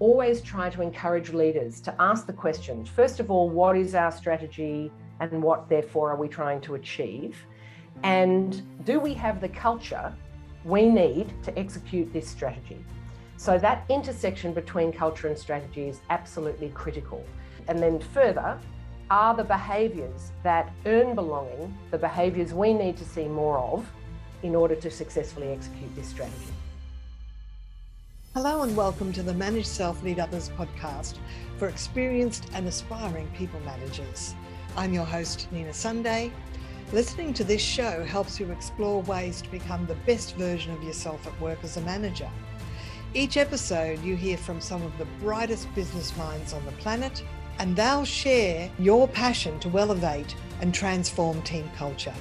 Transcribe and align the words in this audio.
always 0.00 0.40
try 0.40 0.70
to 0.70 0.82
encourage 0.82 1.30
leaders 1.30 1.80
to 1.82 1.94
ask 2.00 2.26
the 2.26 2.32
questions 2.32 2.88
first 2.88 3.20
of 3.20 3.30
all, 3.30 3.48
what 3.48 3.76
is 3.76 3.94
our 3.94 4.10
strategy 4.10 4.90
and 5.20 5.42
what 5.42 5.68
therefore 5.68 6.10
are 6.10 6.16
we 6.16 6.26
trying 6.26 6.60
to 6.62 6.74
achieve? 6.74 7.36
And 8.02 8.62
do 8.84 8.98
we 8.98 9.14
have 9.14 9.40
the 9.40 9.48
culture 9.48 10.12
we 10.64 10.88
need 10.88 11.32
to 11.42 11.56
execute 11.58 12.12
this 12.12 12.26
strategy? 12.26 12.82
So 13.36 13.58
that 13.58 13.84
intersection 13.88 14.52
between 14.52 14.92
culture 14.92 15.28
and 15.28 15.38
strategy 15.38 15.88
is 15.88 16.00
absolutely 16.10 16.70
critical. 16.70 17.24
And 17.68 17.78
then 17.78 18.00
further, 18.00 18.58
are 19.10 19.34
the 19.34 19.44
behaviours 19.44 20.32
that 20.42 20.72
earn 20.86 21.14
belonging 21.14 21.76
the 21.90 21.98
behaviours 21.98 22.54
we 22.54 22.72
need 22.72 22.96
to 22.96 23.04
see 23.04 23.28
more 23.28 23.58
of 23.58 23.90
in 24.42 24.54
order 24.54 24.74
to 24.76 24.90
successfully 24.90 25.48
execute 25.48 25.94
this 25.94 26.08
strategy? 26.08 26.52
Hello 28.34 28.62
and 28.62 28.76
welcome 28.76 29.12
to 29.14 29.24
the 29.24 29.34
Manage 29.34 29.66
Self 29.66 30.04
Lead 30.04 30.20
Others 30.20 30.50
podcast 30.50 31.16
for 31.58 31.66
experienced 31.66 32.48
and 32.54 32.68
aspiring 32.68 33.28
people 33.36 33.58
managers. 33.62 34.36
I'm 34.76 34.94
your 34.94 35.04
host, 35.04 35.48
Nina 35.50 35.74
Sunday. 35.74 36.32
Listening 36.92 37.34
to 37.34 37.42
this 37.42 37.60
show 37.60 38.04
helps 38.04 38.38
you 38.38 38.48
explore 38.52 39.02
ways 39.02 39.42
to 39.42 39.50
become 39.50 39.84
the 39.84 39.96
best 40.06 40.36
version 40.36 40.72
of 40.72 40.84
yourself 40.84 41.26
at 41.26 41.40
work 41.40 41.58
as 41.64 41.76
a 41.76 41.80
manager. 41.80 42.30
Each 43.14 43.36
episode, 43.36 44.00
you 44.04 44.14
hear 44.14 44.36
from 44.36 44.60
some 44.60 44.82
of 44.82 44.96
the 44.96 45.06
brightest 45.20 45.66
business 45.74 46.16
minds 46.16 46.52
on 46.52 46.64
the 46.64 46.72
planet, 46.72 47.24
and 47.58 47.74
they'll 47.74 48.04
share 48.04 48.70
your 48.78 49.08
passion 49.08 49.58
to 49.58 49.76
elevate 49.76 50.36
and 50.60 50.72
transform 50.72 51.42
team 51.42 51.68
culture. 51.76 52.14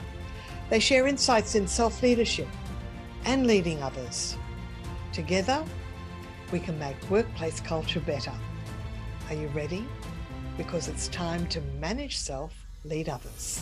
They 0.71 0.79
share 0.79 1.05
insights 1.05 1.53
in 1.53 1.67
self 1.67 2.01
leadership 2.01 2.47
and 3.25 3.45
leading 3.45 3.83
others. 3.83 4.37
Together, 5.13 5.63
we 6.51 6.59
can 6.59 6.77
make 6.79 7.09
workplace 7.09 7.59
culture 7.59 7.99
better. 7.99 8.33
Are 9.29 9.35
you 9.35 9.47
ready? 9.49 9.85
Because 10.57 10.87
it's 10.87 11.07
time 11.09 11.47
to 11.47 11.61
manage 11.79 12.17
self, 12.17 12.65
lead 12.83 13.09
others. 13.09 13.61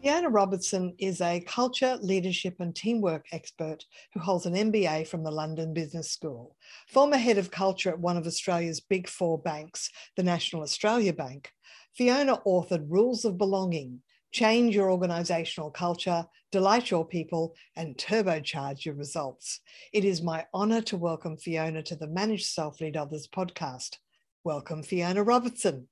Fiona 0.00 0.28
Robertson 0.28 0.94
is 0.98 1.20
a 1.20 1.40
culture, 1.40 1.98
leadership, 2.00 2.60
and 2.60 2.74
teamwork 2.74 3.26
expert 3.32 3.84
who 4.14 4.20
holds 4.20 4.46
an 4.46 4.54
MBA 4.54 5.08
from 5.08 5.24
the 5.24 5.32
London 5.32 5.74
Business 5.74 6.12
School. 6.12 6.54
Former 6.86 7.16
head 7.16 7.38
of 7.38 7.50
culture 7.50 7.90
at 7.90 7.98
one 7.98 8.16
of 8.16 8.26
Australia's 8.26 8.78
big 8.78 9.08
four 9.08 9.36
banks, 9.36 9.90
the 10.16 10.22
National 10.22 10.62
Australia 10.62 11.12
Bank, 11.12 11.50
Fiona 11.96 12.38
authored 12.46 12.86
Rules 12.88 13.24
of 13.24 13.38
Belonging 13.38 14.02
change 14.36 14.74
your 14.74 14.90
organizational 14.90 15.70
culture, 15.70 16.22
delight 16.52 16.90
your 16.90 17.06
people, 17.06 17.54
and 17.74 17.96
turbocharge 17.96 18.84
your 18.84 18.94
results. 18.94 19.60
It 19.94 20.04
is 20.04 20.20
my 20.20 20.44
honor 20.52 20.82
to 20.82 20.98
welcome 20.98 21.38
Fiona 21.38 21.82
to 21.84 21.96
the 21.96 22.06
Manage 22.06 22.44
Self 22.44 22.78
Lead 22.82 22.98
Others 22.98 23.28
podcast. 23.34 23.96
Welcome, 24.44 24.82
Fiona 24.82 25.22
Robertson. 25.22 25.88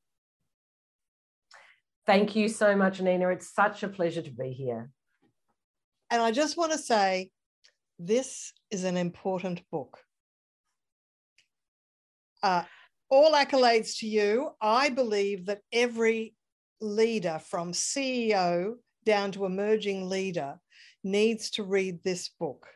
Thank 2.07 2.37
you 2.37 2.51
so 2.51 2.77
much, 2.77 3.01
Nina. 3.01 3.31
It's 3.31 3.55
such 3.55 3.83
a 3.83 3.89
pleasure 3.89 4.21
to 4.21 4.31
be 4.31 4.51
here. 4.51 4.91
And 6.11 6.21
I 6.21 6.31
just 6.31 6.59
want 6.59 6.73
to 6.73 6.79
say 6.79 7.31
this 7.99 8.53
is 8.71 8.85
an 8.85 8.99
important 8.99 9.63
book. 9.71 9.97
Uh, 12.43 12.65
all 13.09 13.33
accolades 13.33 14.01
to 14.01 14.07
you. 14.07 14.51
I 14.61 14.91
believe 14.91 15.47
that 15.47 15.61
every 15.73 16.35
leader 16.81 17.41
from 17.45 17.73
CEO 17.73 18.75
down 19.05 19.33
to 19.33 19.45
emerging 19.45 20.09
leader 20.09 20.59
needs 21.03 21.51
to 21.51 21.63
read 21.63 22.03
this 22.03 22.31
book 22.41 22.67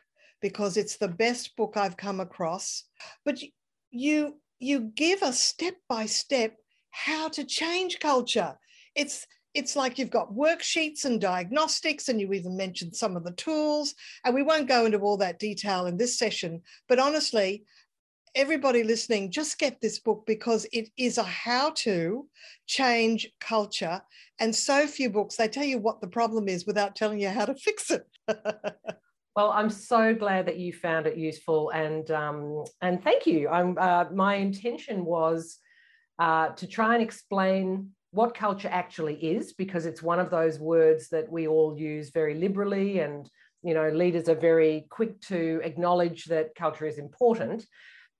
because 0.41 0.77
it's 0.77 0.97
the 0.97 1.07
best 1.07 1.55
book 1.55 1.75
I've 1.75 1.97
come 1.97 2.19
across. 2.19 2.83
But 3.25 3.39
you 3.91 4.39
you 4.59 4.91
give 4.95 5.23
us 5.23 5.39
step 5.39 5.75
by 5.87 6.05
step 6.05 6.55
how 6.91 7.29
to 7.29 7.43
change 7.43 7.99
culture. 7.99 8.57
It's 8.95 9.25
it's 9.55 9.75
like 9.75 9.97
you've 9.97 10.11
got 10.11 10.33
worksheets 10.33 11.05
and 11.05 11.19
diagnostics, 11.19 12.07
and 12.07 12.21
you 12.21 12.33
even 12.33 12.55
mentioned 12.55 12.95
some 12.95 13.17
of 13.17 13.23
the 13.23 13.31
tools. 13.31 13.95
And 14.23 14.35
we 14.35 14.43
won't 14.43 14.67
go 14.67 14.85
into 14.85 14.99
all 14.99 15.17
that 15.17 15.39
detail 15.39 15.87
in 15.87 15.97
this 15.97 16.19
session. 16.19 16.61
But 16.87 16.99
honestly, 16.99 17.63
everybody 18.35 18.83
listening, 18.83 19.31
just 19.31 19.59
get 19.59 19.81
this 19.81 19.99
book 19.99 20.23
because 20.25 20.65
it 20.71 20.89
is 20.97 21.17
a 21.17 21.23
how 21.23 21.71
to 21.71 22.27
change 22.67 23.29
culture. 23.39 24.01
And 24.39 24.55
so 24.55 24.87
few 24.87 25.09
books, 25.09 25.35
they 25.35 25.47
tell 25.47 25.63
you 25.63 25.79
what 25.79 26.01
the 26.01 26.07
problem 26.07 26.47
is 26.47 26.65
without 26.65 26.95
telling 26.95 27.19
you 27.19 27.29
how 27.29 27.45
to 27.45 27.55
fix 27.55 27.91
it. 27.91 28.07
well, 29.35 29.51
I'm 29.51 29.69
so 29.69 30.13
glad 30.13 30.45
that 30.47 30.57
you 30.57 30.73
found 30.73 31.07
it 31.07 31.17
useful, 31.17 31.69
and 31.71 32.09
um, 32.11 32.63
and 32.81 33.03
thank 33.03 33.25
you. 33.25 33.49
I'm, 33.49 33.77
uh, 33.77 34.05
my 34.13 34.35
intention 34.35 35.05
was 35.05 35.57
uh, 36.19 36.49
to 36.49 36.67
try 36.67 36.93
and 36.93 37.03
explain 37.03 37.89
what 38.11 38.33
culture 38.33 38.69
actually 38.71 39.15
is, 39.15 39.53
because 39.53 39.85
it's 39.85 40.01
one 40.01 40.19
of 40.19 40.31
those 40.31 40.59
words 40.59 41.09
that 41.09 41.31
we 41.31 41.47
all 41.47 41.77
use 41.77 42.09
very 42.09 42.35
liberally, 42.35 42.99
and 42.99 43.29
you 43.61 43.73
know, 43.73 43.89
leaders 43.89 44.29
are 44.29 44.35
very 44.35 44.87
quick 44.89 45.19
to 45.21 45.59
acknowledge 45.63 46.25
that 46.25 46.55
culture 46.55 46.85
is 46.85 46.97
important 46.97 47.65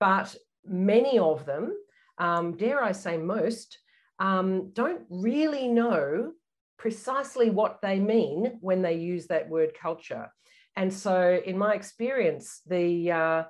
but 0.00 0.34
many 0.64 1.18
of 1.18 1.46
them, 1.46 1.76
um, 2.18 2.56
dare 2.56 2.82
I 2.82 2.92
say 2.92 3.16
most, 3.16 3.78
um, 4.18 4.70
don't 4.72 5.02
really 5.08 5.68
know 5.68 6.32
precisely 6.78 7.50
what 7.50 7.80
they 7.82 8.00
mean 8.00 8.58
when 8.60 8.82
they 8.82 8.94
use 8.94 9.26
that 9.26 9.48
word 9.48 9.72
culture. 9.80 10.32
And 10.76 10.92
so, 10.92 11.40
in 11.44 11.58
my 11.58 11.74
experience, 11.74 12.62
the 12.66 13.12
uh, 13.12 13.42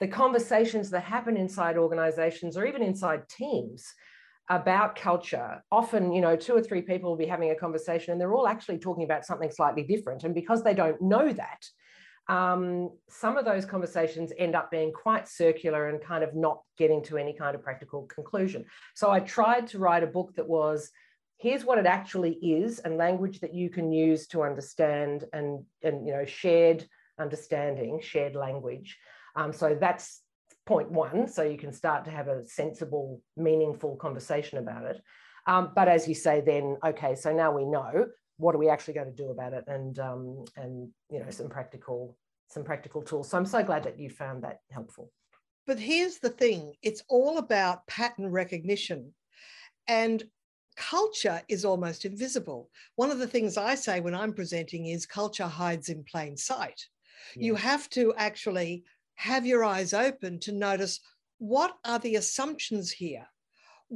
the 0.00 0.08
conversations 0.08 0.90
that 0.90 1.02
happen 1.02 1.36
inside 1.36 1.76
organizations 1.76 2.56
or 2.56 2.66
even 2.66 2.82
inside 2.82 3.28
teams 3.28 3.86
about 4.50 4.96
culture 4.96 5.62
often 5.72 6.12
you 6.12 6.20
know 6.20 6.36
two 6.36 6.54
or 6.54 6.60
three 6.62 6.82
people 6.82 7.08
will 7.08 7.16
be 7.16 7.24
having 7.24 7.50
a 7.50 7.54
conversation 7.54 8.12
and 8.12 8.20
they're 8.20 8.34
all 8.34 8.46
actually 8.46 8.78
talking 8.78 9.04
about 9.04 9.24
something 9.24 9.50
slightly 9.50 9.82
different 9.82 10.22
and 10.22 10.34
because 10.34 10.62
they 10.62 10.74
don't 10.74 11.00
know 11.00 11.32
that 11.32 11.64
um, 12.28 12.90
some 13.08 13.36
of 13.36 13.44
those 13.44 13.64
conversations 13.64 14.32
end 14.38 14.54
up 14.54 14.70
being 14.70 14.92
quite 14.92 15.28
circular 15.28 15.88
and 15.88 16.00
kind 16.00 16.24
of 16.24 16.34
not 16.34 16.62
getting 16.78 17.02
to 17.04 17.18
any 17.18 17.34
kind 17.34 17.54
of 17.54 17.62
practical 17.62 18.02
conclusion. 18.04 18.64
So 18.94 19.10
I 19.10 19.20
tried 19.20 19.66
to 19.68 19.78
write 19.78 20.02
a 20.02 20.06
book 20.06 20.34
that 20.36 20.48
was 20.48 20.90
here's 21.38 21.64
what 21.64 21.78
it 21.78 21.86
actually 21.86 22.32
is 22.34 22.78
and 22.78 22.96
language 22.96 23.40
that 23.40 23.54
you 23.54 23.68
can 23.68 23.92
use 23.92 24.26
to 24.28 24.42
understand 24.42 25.24
and, 25.32 25.64
and 25.82 26.06
you 26.06 26.12
know, 26.12 26.24
shared 26.24 26.86
understanding, 27.18 28.00
shared 28.02 28.34
language. 28.34 28.96
Um, 29.36 29.52
so 29.52 29.76
that's 29.78 30.22
point 30.64 30.90
one. 30.90 31.28
So 31.28 31.42
you 31.42 31.58
can 31.58 31.72
start 31.72 32.04
to 32.06 32.10
have 32.10 32.28
a 32.28 32.46
sensible, 32.46 33.20
meaningful 33.36 33.96
conversation 33.96 34.58
about 34.58 34.84
it. 34.86 35.02
Um, 35.46 35.72
but 35.74 35.88
as 35.88 36.08
you 36.08 36.14
say, 36.14 36.40
then, 36.40 36.78
okay, 36.86 37.14
so 37.14 37.34
now 37.34 37.52
we 37.52 37.66
know 37.66 38.06
what 38.36 38.54
are 38.54 38.58
we 38.58 38.68
actually 38.68 38.94
going 38.94 39.14
to 39.14 39.22
do 39.22 39.30
about 39.30 39.52
it? 39.52 39.64
And 39.66 39.98
um, 39.98 40.44
and 40.56 40.90
you 41.10 41.20
know 41.20 41.30
some 41.30 41.48
practical 41.48 42.16
some 42.48 42.64
practical 42.64 43.02
tools. 43.02 43.30
So 43.30 43.38
i'm 43.38 43.46
so 43.46 43.62
glad 43.62 43.84
that 43.84 43.98
you 43.98 44.10
found 44.10 44.44
that 44.44 44.60
helpful. 44.70 45.10
But 45.66 45.78
here's 45.78 46.18
the 46.18 46.30
thing 46.30 46.74
it's 46.82 47.02
all 47.08 47.38
about 47.38 47.86
pattern 47.86 48.30
recognition. 48.30 49.14
And 49.86 50.24
culture 50.76 51.42
is 51.48 51.64
almost 51.64 52.04
invisible. 52.04 52.70
One 52.96 53.10
of 53.10 53.18
the 53.18 53.26
things 53.26 53.56
i 53.56 53.74
say 53.74 54.00
when 54.00 54.14
i'm 54.14 54.32
presenting 54.32 54.86
is 54.86 55.06
culture 55.06 55.46
hides 55.46 55.88
in 55.88 56.04
plain 56.04 56.36
sight. 56.36 56.80
Yeah. 57.36 57.46
you 57.46 57.54
have 57.54 57.88
to 57.90 58.12
actually 58.16 58.84
have 59.14 59.46
your 59.46 59.64
eyes 59.64 59.94
open 59.94 60.40
to 60.40 60.52
notice 60.52 61.00
what 61.38 61.72
are 61.84 61.98
the 61.98 62.16
assumptions 62.16 62.90
here 62.90 63.26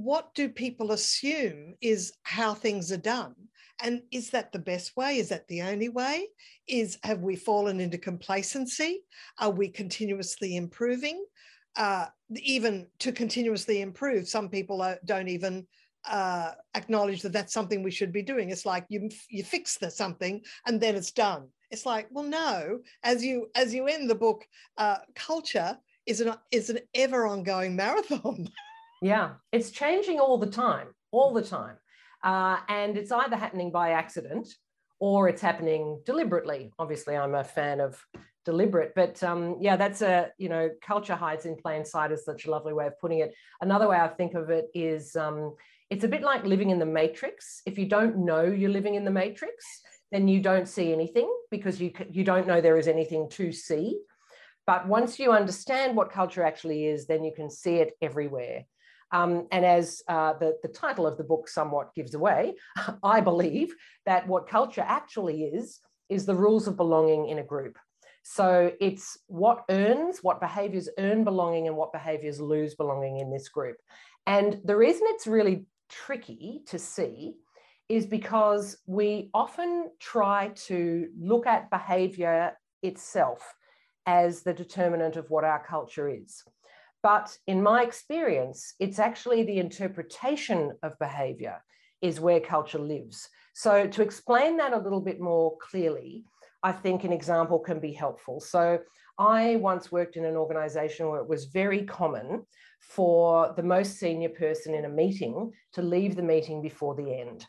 what 0.05 0.35
do 0.35 0.49
people 0.49 0.93
assume 0.93 1.75
is 1.81 2.13
how 2.23 2.55
things 2.55 2.93
are 2.93 2.97
done 2.97 3.35
and 3.83 4.03
is 4.11 4.31
that 4.31 4.53
the 4.53 4.59
best 4.59 4.97
way? 4.97 5.19
Is 5.19 5.29
that 5.29 5.47
the 5.49 5.63
only 5.63 5.89
way? 5.89 6.27
Is 6.67 6.99
have 7.05 7.21
we 7.21 7.37
fallen 7.37 7.81
into 7.81 7.99
complacency? 7.99 9.03
Are 9.39 9.51
we 9.51 9.69
continuously 9.69 10.57
improving? 10.57 11.25
Uh, 11.77 12.07
even 12.35 12.87
to 12.99 13.13
continuously 13.13 13.81
improve, 13.81 14.29
some 14.29 14.49
people 14.49 14.83
are, 14.83 14.99
don't 15.05 15.29
even 15.29 15.67
uh, 16.09 16.53
acknowledge 16.75 17.23
that 17.23 17.33
that's 17.33 17.53
something 17.53 17.83
we 17.83 17.91
should 17.91 18.13
be 18.13 18.23
doing. 18.23 18.51
It's 18.51 18.67
like 18.67 18.85
you 18.89 19.11
you 19.29 19.45
fix 19.45 19.79
the 19.79 19.91
something 19.91 20.43
and 20.67 20.81
then 20.81 20.97
it's 20.97 21.13
done. 21.13 21.49
It's 21.71 21.87
like, 21.87 22.09
well, 22.11 22.25
no. 22.25 22.81
As 23.05 23.25
you 23.25 23.49
as 23.55 23.75
you 23.75 23.87
end 23.87 24.11
the 24.11 24.15
book, 24.15 24.45
uh, 24.77 24.99
culture 25.15 25.79
is 26.07 26.21
an 26.21 26.35
is 26.51 26.71
an 26.71 26.81
ever 26.95 27.27
ongoing 27.27 27.77
marathon. 27.77 28.49
yeah, 29.01 29.31
it's 29.53 29.71
changing 29.71 30.19
all 30.21 30.39
the 30.39 30.51
time, 30.51 30.89
all 31.11 31.33
the 31.33 31.43
time. 31.43 31.77
Uh, 32.23 32.59
and 32.69 32.97
it's 32.97 33.13
either 33.13 33.37
happening 33.37 33.71
by 33.71 33.91
accident 33.91 34.49
or 34.99 35.29
it's 35.29 35.43
happening 35.43 36.01
deliberately. 36.05 36.73
Obviously, 36.79 37.17
I'm 37.17 37.35
a 37.35 37.45
fan 37.45 37.81
of 37.81 38.05
deliberate, 38.45 38.93
but 38.97 39.23
um, 39.23 39.57
yeah, 39.61 39.77
that's 39.77 40.03
a, 40.03 40.31
you 40.39 40.49
know, 40.49 40.71
culture 40.83 41.15
hides 41.15 41.47
in 41.47 41.55
plain 41.55 41.85
sight 41.85 42.11
is 42.11 42.25
such 42.25 42.47
a 42.47 42.51
lovely 42.51 42.73
way 42.73 42.87
of 42.87 42.99
putting 42.99 43.21
it. 43.21 43.35
Another 43.61 43.89
way 43.89 43.99
I 43.99 44.09
think 44.09 44.35
of 44.35 44.51
it 44.51 44.67
is 44.75 45.15
um, 45.15 45.55
it's 45.91 46.05
a 46.05 46.09
bit 46.09 46.23
like 46.23 46.45
living 46.45 46.71
in 46.71 46.79
the 46.79 46.87
matrix. 46.87 47.63
If 47.67 47.79
you 47.79 47.87
don't 47.87 48.19
know 48.19 48.43
you're 48.43 48.71
living 48.71 48.97
in 48.97 49.05
the 49.05 49.11
matrix, 49.11 49.65
then 50.11 50.27
you 50.27 50.41
don't 50.41 50.67
see 50.67 50.93
anything 50.93 51.33
because 51.51 51.81
you, 51.81 51.93
you 52.11 52.25
don't 52.25 52.47
know 52.47 52.61
there 52.61 52.79
is 52.79 52.89
anything 52.89 53.29
to 53.31 53.53
see. 53.53 54.01
But 54.67 54.89
once 54.89 55.19
you 55.19 55.33
understand 55.33 55.97
what 55.97 56.11
culture 56.11 56.43
actually 56.43 56.87
is, 56.87 57.07
then 57.07 57.25
you 57.25 57.33
can 57.35 57.51
see 57.51 57.77
it 57.77 57.93
everywhere. 58.03 58.65
Um, 59.11 59.47
and 59.53 59.65
as 59.65 60.03
uh, 60.09 60.35
the, 60.35 60.59
the 60.63 60.69
title 60.69 61.07
of 61.07 61.17
the 61.17 61.25
book 61.25 61.49
somewhat 61.49 61.95
gives 61.95 62.15
away, 62.15 62.55
I 63.03 63.21
believe 63.21 63.75
that 64.07 64.27
what 64.27 64.49
culture 64.49 64.85
actually 64.87 65.45
is, 65.45 65.81
is 66.09 66.27
the 66.27 66.35
rules 66.35 66.67
of 66.67 66.77
belonging 66.77 67.29
in 67.29 67.39
a 67.39 67.45
group. 67.45 67.79
So 68.23 68.73
it's 68.81 69.19
what 69.27 69.65
earns, 69.71 70.19
what 70.23 70.41
behaviors 70.41 70.89
earn 70.99 71.25
belonging 71.25 71.67
and 71.67 71.77
what 71.77 71.93
behaviors 71.93 72.41
lose 72.41 72.75
belonging 72.75 73.21
in 73.21 73.31
this 73.31 73.49
group. 73.49 73.77
And 74.27 74.61
the 74.65 74.77
reason 74.77 75.03
it's 75.07 75.27
really 75.27 75.65
tricky 75.89 76.63
to 76.67 76.79
see 76.79 77.37
is 77.89 78.05
because 78.05 78.77
we 78.87 79.31
often 79.33 79.91
try 79.99 80.49
to 80.67 81.09
look 81.19 81.47
at 81.47 81.71
behavior 81.71 82.53
itself 82.83 83.55
as 84.07 84.43
the 84.43 84.53
determinant 84.53 85.17
of 85.17 85.31
what 85.31 85.45
our 85.45 85.65
culture 85.65 86.09
is. 86.09 86.45
But 87.03 87.37
in 87.47 87.63
my 87.63 87.83
experience, 87.83 88.75
it's 88.81 88.99
actually 88.99 89.45
the 89.45 89.59
interpretation 89.59 90.73
of 90.83 90.99
behavior 90.99 91.63
is 92.03 92.21
where 92.21 92.41
culture 92.41 92.79
lives. 92.79 93.29
So 93.55 93.87
to 93.87 94.03
explain 94.03 94.57
that 94.59 94.73
a 94.73 94.79
little 94.79 95.01
bit 95.01 95.21
more 95.21 95.57
clearly, 95.59 96.25
I 96.63 96.73
think 96.73 97.05
an 97.05 97.13
example 97.13 97.59
can 97.59 97.81
be 97.81 97.93
helpful. 97.93 98.41
So 98.41 98.81
I 99.19 99.57
once 99.57 99.91
worked 99.91 100.17
in 100.17 100.25
an 100.25 100.37
organization 100.37 101.09
where 101.09 101.21
it 101.21 101.29
was 101.29 101.47
very 101.47 101.85
common 101.85 102.45
for 102.81 103.53
the 103.57 103.63
most 103.63 103.99
senior 103.99 104.29
person 104.29 104.75
in 104.75 104.85
a 104.85 104.89
meeting 104.89 105.53
to 105.73 105.83
leave 105.83 106.15
the 106.15 106.23
meeting 106.23 106.63
before 106.63 106.95
the 106.95 107.13
end. 107.21 107.47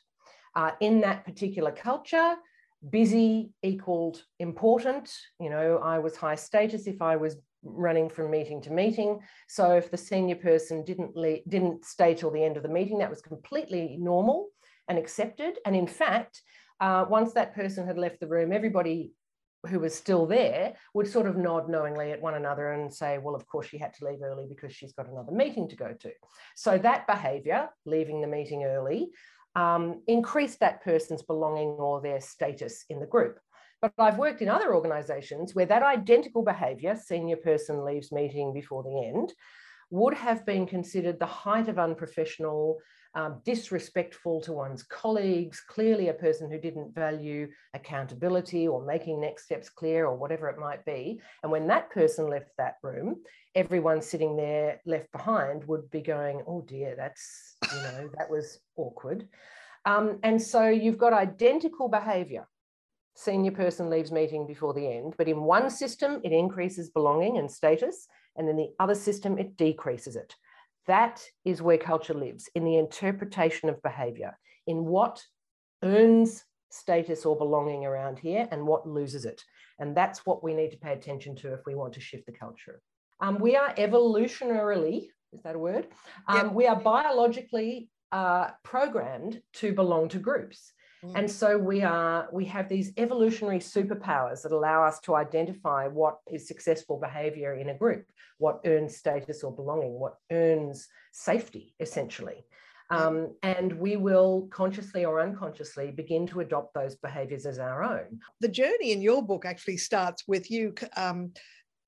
Uh, 0.56 0.72
in 0.80 1.02
that 1.02 1.26
particular 1.26 1.72
culture, 1.72 2.36
busy 2.90 3.52
equaled 3.62 4.24
important. 4.40 5.12
You 5.40 5.50
know, 5.50 5.78
I 5.78 6.00
was 6.00 6.16
high 6.16 6.36
status 6.36 6.88
if 6.88 7.02
I 7.02 7.18
was 7.18 7.38
running 7.64 8.10
from 8.10 8.32
meeting 8.32 8.62
to 8.64 8.72
meeting. 8.72 9.20
So 9.48 9.72
if 9.72 9.92
the 9.92 9.98
senior 9.98 10.36
person 10.36 10.84
didn't 10.84 11.16
le- 11.16 11.44
didn't 11.48 11.86
stay 11.86 12.14
till 12.14 12.32
the 12.32 12.44
end 12.44 12.58
of 12.58 12.64
the 12.64 12.70
meeting, 12.70 13.00
that 13.00 13.10
was 13.10 13.22
completely 13.22 13.98
normal 14.00 14.50
and 14.88 14.98
accepted. 14.98 15.60
And 15.66 15.76
in 15.76 15.88
fact, 15.88 16.42
uh, 16.80 17.06
once 17.10 17.34
that 17.34 17.56
person 17.56 17.86
had 17.86 17.98
left 17.98 18.20
the 18.20 18.28
room, 18.28 18.54
everybody 18.54 19.12
who 19.68 19.80
was 19.80 19.94
still 19.94 20.26
there 20.26 20.74
would 20.94 21.08
sort 21.08 21.28
of 21.28 21.36
nod 21.36 21.70
knowingly 21.70 22.12
at 22.12 22.22
one 22.22 22.36
another 22.36 22.72
and 22.72 22.94
say, 22.94 23.18
well, 23.18 23.36
of 23.36 23.46
course 23.46 23.68
she 23.68 23.78
had 23.78 23.94
to 23.94 24.06
leave 24.06 24.22
early 24.22 24.46
because 24.48 24.74
she's 24.74 24.94
got 24.94 25.10
another 25.10 25.34
meeting 25.34 25.68
to 25.68 25.76
go 25.76 25.94
to. 26.00 26.12
So 26.56 26.78
that 26.78 27.08
behavior, 27.08 27.70
leaving 27.86 28.22
the 28.22 28.28
meeting 28.28 28.64
early, 28.64 29.10
um, 29.56 30.02
increase 30.08 30.56
that 30.58 30.84
person's 30.84 31.24
belonging 31.24 31.70
or 31.70 32.02
their 32.02 32.22
status 32.22 32.86
in 32.90 33.00
the 33.00 33.06
group. 33.06 33.40
But 33.82 33.94
I've 33.98 34.18
worked 34.18 34.42
in 34.42 34.50
other 34.50 34.76
organizations 34.76 35.56
where 35.56 35.66
that 35.68 35.84
identical 35.84 36.44
behavior, 36.44 36.96
senior 36.96 37.38
person 37.38 37.86
leaves 37.86 38.12
meeting 38.12 38.54
before 38.54 38.84
the 38.84 39.08
end, 39.08 39.34
would 39.90 40.14
have 40.14 40.46
been 40.46 40.66
considered 40.66 41.18
the 41.18 41.26
height 41.26 41.68
of 41.68 41.80
unprofessional, 41.80 42.78
um, 43.16 43.42
disrespectful 43.44 44.42
to 44.42 44.54
one's 44.54 44.84
colleagues, 44.84 45.62
clearly 45.62 46.10
a 46.10 46.14
person 46.14 46.52
who 46.52 46.60
didn't 46.60 46.94
value 46.94 47.48
accountability 47.74 48.68
or 48.68 48.86
making 48.86 49.20
next 49.20 49.46
steps 49.46 49.70
clear 49.70 50.06
or 50.06 50.16
whatever 50.16 50.48
it 50.50 50.60
might 50.60 50.86
be. 50.86 51.20
And 51.42 51.52
when 51.52 51.66
that 51.68 51.90
person 51.90 52.28
left 52.28 52.52
that 52.58 52.76
room, 52.84 53.22
everyone 53.56 54.02
sitting 54.02 54.36
there 54.36 54.80
left 54.86 55.12
behind 55.12 55.64
would 55.68 55.90
be 55.90 56.02
going, 56.02 56.44
oh 56.46 56.62
dear, 56.62 56.96
that's, 56.96 57.56
you 57.74 57.82
know, 57.82 58.10
that 58.18 58.30
was 58.30 58.60
awkward. 58.76 59.28
Um, 59.86 60.20
and 60.22 60.40
so 60.40 60.68
you've 60.68 61.00
got 61.00 61.14
identical 61.14 61.88
behavior. 61.88 62.46
Senior 63.22 63.52
person 63.52 63.90
leaves 63.90 64.14
meeting 64.14 64.48
before 64.48 64.74
the 64.74 64.88
end, 64.88 65.14
but 65.18 65.28
in 65.28 65.42
one 65.42 65.70
system, 65.70 66.22
it 66.24 66.32
increases 66.32 66.90
belonging 66.90 67.38
and 67.38 67.52
status, 67.52 68.08
and 68.38 68.48
in 68.48 68.56
the 68.56 68.70
other 68.80 68.96
system, 68.96 69.38
it 69.38 69.58
decreases 69.58 70.16
it. 70.16 70.34
That 70.88 71.22
is 71.44 71.62
where 71.62 71.78
culture 71.78 72.14
lives, 72.14 72.50
in 72.56 72.64
the 72.64 72.78
interpretation 72.78 73.68
of 73.68 73.84
behavior, 73.84 74.38
in 74.68 74.86
what 74.86 75.22
earns 75.84 76.46
status 76.72 77.26
or 77.26 77.38
belonging 77.38 77.86
around 77.86 78.20
here 78.20 78.48
and 78.52 78.66
what 78.66 78.88
loses 78.88 79.26
it. 79.26 79.44
And 79.80 79.98
that's 79.98 80.26
what 80.26 80.42
we 80.42 80.54
need 80.54 80.72
to 80.72 80.78
pay 80.78 80.94
attention 80.94 81.36
to 81.38 81.54
if 81.54 81.60
we 81.66 81.76
want 81.76 81.96
to 81.96 82.00
shift 82.00 82.26
the 82.26 82.32
culture. 82.32 82.80
Um, 83.20 83.38
we 83.38 83.58
are 83.58 83.74
evolutionarily, 83.76 85.08
is 85.34 85.42
that 85.42 85.56
a 85.56 85.60
word? 85.60 85.88
Um, 86.26 86.38
yep. 86.38 86.54
We 86.54 86.68
are 86.68 86.80
biologically 86.80 87.90
uh, 88.14 88.52
programmed 88.64 89.42
to 89.56 89.74
belong 89.74 90.08
to 90.10 90.20
groups. 90.20 90.72
Mm. 91.04 91.12
And 91.16 91.32
so 91.32 91.58
we 91.58 91.82
are 91.82 92.28
we 92.32 92.46
have 92.46 92.68
these 92.68 92.92
evolutionary 92.98 93.60
superpowers 93.60 94.42
that 94.44 94.52
allow 94.52 94.84
us 94.84 95.00
to 95.02 95.16
identify 95.16 95.88
what 95.88 96.20
is 96.32 96.48
successful 96.48 97.00
behavior 97.00 97.56
in 97.56 97.70
a 97.70 97.78
group, 97.78 98.06
what 98.38 98.62
earns 98.66 98.98
status 98.98 99.44
or 99.44 99.56
belonging, 99.56 99.94
what 99.94 100.16
earns 100.32 100.88
safety, 101.12 101.76
essentially. 101.80 102.46
Um, 102.92 103.36
and 103.44 103.74
we 103.74 103.98
will 103.98 104.48
consciously 104.52 105.06
or 105.06 105.22
unconsciously 105.22 105.92
begin 105.92 106.26
to 106.28 106.40
adopt 106.40 106.74
those 106.74 106.96
behaviors 106.96 107.46
as 107.46 107.60
our 107.60 107.84
own. 107.84 108.20
The 108.40 108.48
journey 108.48 108.92
in 108.94 109.02
your 109.02 109.22
book 109.22 109.46
actually 109.46 109.78
starts 109.78 110.24
with 110.28 110.50
you 110.50 110.74
um, 110.98 111.32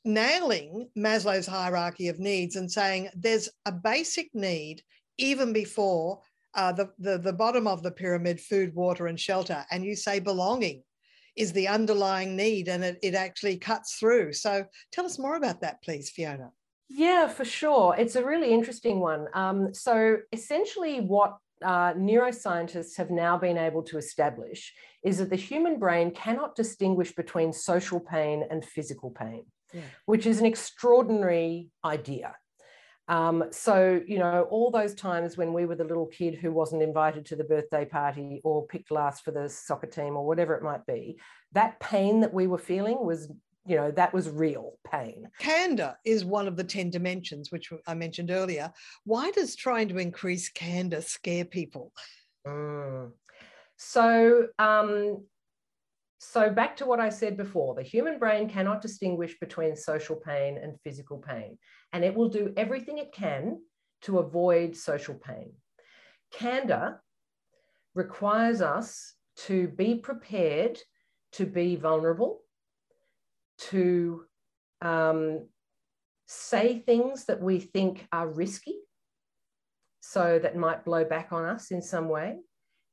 nailing 0.06 0.90
Maslow's 0.96 1.48
hierarchy 1.48 2.08
of 2.08 2.20
needs 2.20 2.56
and 2.56 2.72
saying 2.72 3.10
there's 3.16 3.50
a 3.66 3.72
basic 3.72 4.30
need 4.36 4.84
even 5.18 5.54
before 5.54 6.20
uh, 6.56 6.72
the, 6.72 6.92
the, 7.00 7.18
the 7.18 7.34
bottom 7.34 7.68
of 7.68 7.84
the 7.84 7.92
pyramid, 7.92 8.40
food, 8.40 8.74
water, 8.76 9.08
and 9.08 9.20
shelter. 9.20 9.66
And 9.72 9.84
you 9.86 9.96
say 9.96 10.20
belonging 10.20 10.84
is 11.36 11.54
the 11.54 11.68
underlying 11.68 12.36
need 12.36 12.68
and 12.68 12.84
it, 12.84 13.00
it 13.02 13.16
actually 13.16 13.58
cuts 13.58 13.96
through. 13.96 14.34
So 14.34 14.66
tell 14.92 15.06
us 15.06 15.18
more 15.18 15.36
about 15.36 15.62
that, 15.62 15.82
please, 15.82 16.10
Fiona. 16.10 16.52
Yeah, 16.90 17.28
for 17.28 17.46
sure. 17.46 17.96
It's 17.98 18.18
a 18.18 18.26
really 18.26 18.52
interesting 18.52 19.00
one. 19.00 19.28
Um, 19.34 19.74
so 19.74 20.18
essentially, 20.34 21.00
what 21.00 21.38
uh, 21.64 21.94
neuroscientists 21.94 22.98
have 22.98 23.12
now 23.12 23.38
been 23.38 23.58
able 23.58 23.84
to 23.84 23.98
establish 23.98 24.74
is 25.04 25.20
that 25.20 25.30
the 25.30 25.38
human 25.38 25.80
brain 25.80 26.12
cannot 26.12 26.56
distinguish 26.56 27.14
between 27.14 27.54
social 27.54 28.00
pain 28.00 28.44
and 28.50 28.66
physical 28.66 29.12
pain 29.12 29.46
yeah. 29.74 29.82
which 30.06 30.26
is 30.26 30.40
an 30.40 30.46
extraordinary 30.46 31.70
idea. 31.84 32.36
Um, 33.08 33.46
so, 33.52 34.02
you 34.08 34.20
know, 34.20 34.48
all 34.50 34.72
those 34.72 34.94
times 34.94 35.38
when 35.38 35.54
we 35.54 35.66
were 35.66 35.76
the 35.76 35.84
little 35.84 36.06
kid 36.06 36.36
who 36.36 36.52
wasn't 36.52 36.84
invited 36.84 37.26
to 37.28 37.36
the 37.36 37.44
birthday 37.44 37.84
party 37.84 38.40
or 38.44 38.66
picked 38.68 38.92
last 38.92 39.26
for 39.26 39.32
the 39.32 39.50
soccer 39.50 39.88
team 39.88 40.16
or 40.16 40.26
whatever 40.26 40.56
it 40.56 40.64
might 40.64 40.86
be, 40.86 41.20
that 41.54 41.80
pain 41.80 42.22
that 42.22 42.34
we 42.34 42.48
were 42.48 42.58
feeling 42.58 43.06
was, 43.06 43.30
you 43.66 43.76
know, 43.76 43.92
that 43.92 44.14
was 44.14 44.30
real 44.30 44.78
pain. 44.90 45.28
Candor 45.40 45.96
is 46.06 46.24
one 46.24 46.48
of 46.48 46.56
the 46.56 46.64
10 46.64 46.90
dimensions, 46.90 47.52
which 47.52 47.74
I 47.88 47.94
mentioned 47.94 48.32
earlier. 48.32 48.72
Why 49.04 49.32
does 49.32 49.56
trying 49.56 49.90
to 49.90 49.98
increase 49.98 50.50
candor 50.50 51.02
scare 51.02 51.46
people? 51.46 51.92
Mm. 52.48 53.12
So, 53.78 54.48
um, 54.60 55.26
so, 56.24 56.52
back 56.52 56.78
to 56.78 56.86
what 56.86 57.00
I 57.00 57.10
said 57.10 57.36
before 57.36 57.74
the 57.74 57.82
human 57.82 58.20
brain 58.20 58.48
cannot 58.48 58.80
distinguish 58.80 59.40
between 59.40 59.76
social 59.76 60.16
pain 60.16 60.60
and 60.62 60.80
physical 60.84 61.18
pain, 61.18 61.58
and 61.94 62.04
it 62.04 62.16
will 62.16 62.30
do 62.30 62.54
everything 62.58 62.98
it 62.98 63.14
can 63.14 63.60
to 64.04 64.20
avoid 64.20 64.76
social 64.76 65.16
pain. 65.16 65.54
Candor 66.32 67.02
requires 67.94 68.62
us 68.62 69.14
to 69.36 69.68
be 69.68 69.96
prepared 69.96 70.80
to 71.34 71.46
be 71.46 71.76
vulnerable, 71.76 72.42
to 73.58 74.24
um, 74.82 75.48
say 76.28 76.80
things 76.80 77.26
that 77.26 77.42
we 77.42 77.60
think 77.60 78.08
are 78.12 78.28
risky, 78.28 78.76
so 80.02 80.40
that 80.40 80.56
might 80.58 80.84
blow 80.84 81.06
back 81.06 81.32
on 81.32 81.46
us 81.46 81.72
in 81.72 81.82
some 81.82 82.10
way, 82.10 82.38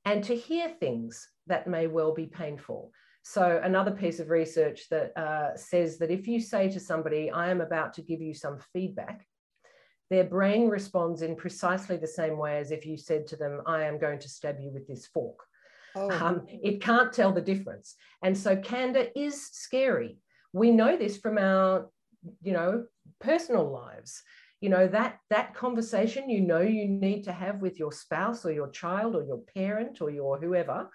and 0.04 0.22
to 0.24 0.36
hear 0.36 0.68
things 0.68 1.28
that 1.46 1.66
may 1.66 1.86
well 1.86 2.14
be 2.14 2.26
painful. 2.26 2.92
So, 3.30 3.60
another 3.62 3.90
piece 3.90 4.20
of 4.20 4.30
research 4.30 4.88
that 4.88 5.14
uh, 5.14 5.54
says 5.54 5.98
that 5.98 6.10
if 6.10 6.26
you 6.26 6.40
say 6.40 6.70
to 6.70 6.80
somebody, 6.80 7.30
I 7.30 7.50
am 7.50 7.60
about 7.60 7.92
to 7.94 8.02
give 8.02 8.22
you 8.22 8.32
some 8.32 8.58
feedback, 8.72 9.26
their 10.08 10.24
brain 10.24 10.70
responds 10.70 11.20
in 11.20 11.36
precisely 11.36 11.98
the 11.98 12.06
same 12.06 12.38
way 12.38 12.56
as 12.56 12.70
if 12.70 12.86
you 12.86 12.96
said 12.96 13.26
to 13.26 13.36
them, 13.36 13.60
I 13.66 13.82
am 13.82 13.98
going 13.98 14.18
to 14.20 14.30
stab 14.30 14.56
you 14.62 14.70
with 14.70 14.88
this 14.88 15.08
fork. 15.08 15.40
Oh. 15.94 16.10
Um, 16.10 16.46
it 16.48 16.80
can't 16.80 17.12
tell 17.12 17.30
the 17.30 17.42
difference. 17.42 17.96
And 18.22 18.34
so, 18.34 18.56
candor 18.56 19.08
is 19.14 19.46
scary. 19.52 20.16
We 20.54 20.70
know 20.70 20.96
this 20.96 21.18
from 21.18 21.36
our, 21.36 21.90
you 22.40 22.54
know, 22.54 22.86
personal 23.20 23.70
lives 23.70 24.22
you 24.60 24.68
know 24.68 24.88
that 24.88 25.18
that 25.30 25.54
conversation 25.54 26.28
you 26.28 26.40
know 26.40 26.60
you 26.60 26.88
need 26.88 27.22
to 27.22 27.32
have 27.32 27.60
with 27.60 27.78
your 27.78 27.92
spouse 27.92 28.44
or 28.44 28.50
your 28.50 28.68
child 28.70 29.14
or 29.14 29.22
your 29.22 29.40
parent 29.54 30.00
or 30.00 30.10
your 30.10 30.36
whoever 30.38 30.90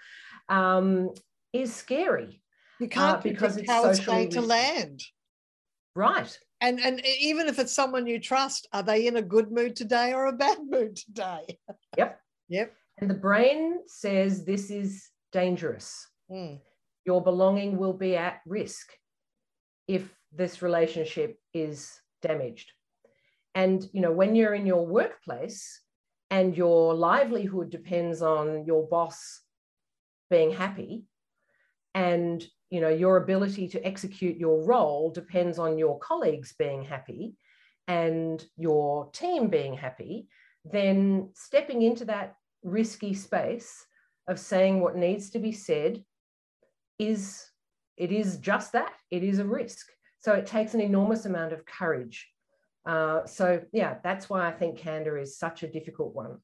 um, 0.50 1.10
is 1.54 1.74
scary. 1.74 2.42
You 2.80 2.90
can't 2.90 3.20
uh, 3.20 3.22
because 3.22 3.58
it's 3.58 3.70
how 3.70 3.88
it's 3.90 4.06
going 4.06 4.30
to 4.32 4.42
land. 4.42 5.02
Right. 5.96 6.38
And 6.60 6.80
and 6.80 7.02
even 7.06 7.48
if 7.48 7.60
it's 7.60 7.74
someone 7.74 8.08
you 8.08 8.20
trust, 8.20 8.68
are 8.74 8.84
they 8.84 9.08
in 9.08 9.18
a 9.18 9.22
good 9.22 9.52
mood 9.52 9.76
today 9.76 10.14
or 10.14 10.26
a 10.26 10.34
bad 10.34 10.58
mood 10.70 10.96
today? 10.96 11.60
Yep. 11.98 12.20
Yep. 12.50 12.74
And 13.00 13.10
the 13.10 13.16
brain 13.16 13.80
says 13.88 14.44
this 14.44 14.70
is 14.70 15.10
dangerous. 15.32 16.08
Mm. 16.32 16.60
Your 17.06 17.22
belonging 17.22 17.78
will 17.78 17.94
be 17.94 18.16
at 18.16 18.42
risk 18.46 18.92
if 19.88 20.14
this 20.32 20.62
relationship 20.62 21.38
is 21.54 21.92
damaged. 22.22 22.72
And 23.56 23.88
you 23.94 24.02
know, 24.02 24.12
when 24.12 24.36
you're 24.36 24.56
in 24.56 24.66
your 24.66 24.86
workplace 24.86 25.82
and 26.32 26.58
your 26.58 26.96
livelihood 26.96 27.70
depends 27.70 28.22
on 28.22 28.66
your 28.66 28.88
boss 28.88 29.42
being 30.30 30.52
happy, 30.52 31.04
and 31.94 32.44
you 32.70 32.82
know, 32.82 32.90
your 32.90 33.18
ability 33.18 33.68
to 33.68 33.86
execute 33.86 34.38
your 34.38 34.64
role 34.64 35.12
depends 35.12 35.60
on 35.60 35.78
your 35.78 36.00
colleagues 36.00 36.54
being 36.58 36.84
happy 36.84 37.36
and 37.88 38.44
your 38.58 39.12
team 39.12 39.48
being 39.48 39.76
happy, 39.76 40.28
then 40.66 41.30
stepping 41.36 41.84
into 41.84 42.06
that 42.06 42.36
risky 42.64 43.14
space 43.14 43.86
of 44.28 44.40
saying 44.40 44.80
what 44.80 44.96
needs 44.96 45.30
to 45.30 45.40
be 45.40 45.52
said 45.52 46.04
is 46.98 47.46
it 47.98 48.12
is 48.12 48.38
just 48.38 48.72
that 48.72 48.94
it 49.12 49.22
is 49.24 49.38
a 49.38 49.46
risk. 49.46 49.88
So 50.22 50.34
it 50.34 50.48
takes 50.48 50.74
an 50.74 50.82
enormous 50.82 51.26
amount 51.26 51.54
of 51.54 51.66
courage. 51.66 52.28
Uh, 52.86 53.26
so 53.26 53.62
yeah 53.72 53.96
that's 54.04 54.30
why 54.30 54.46
i 54.46 54.52
think 54.52 54.78
candor 54.78 55.18
is 55.18 55.38
such 55.38 55.64
a 55.64 55.72
difficult 55.72 56.14
one 56.14 56.38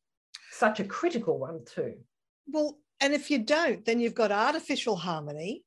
such 0.52 0.80
a 0.80 0.84
critical 0.84 1.38
one 1.38 1.64
too. 1.66 1.96
Well 2.48 2.80
and 3.02 3.14
if 3.14 3.30
you 3.30 3.40
don't 3.40 3.86
then 3.86 4.00
you've 4.00 4.16
got 4.16 4.32
artificial 4.32 4.96
harmony 4.96 5.64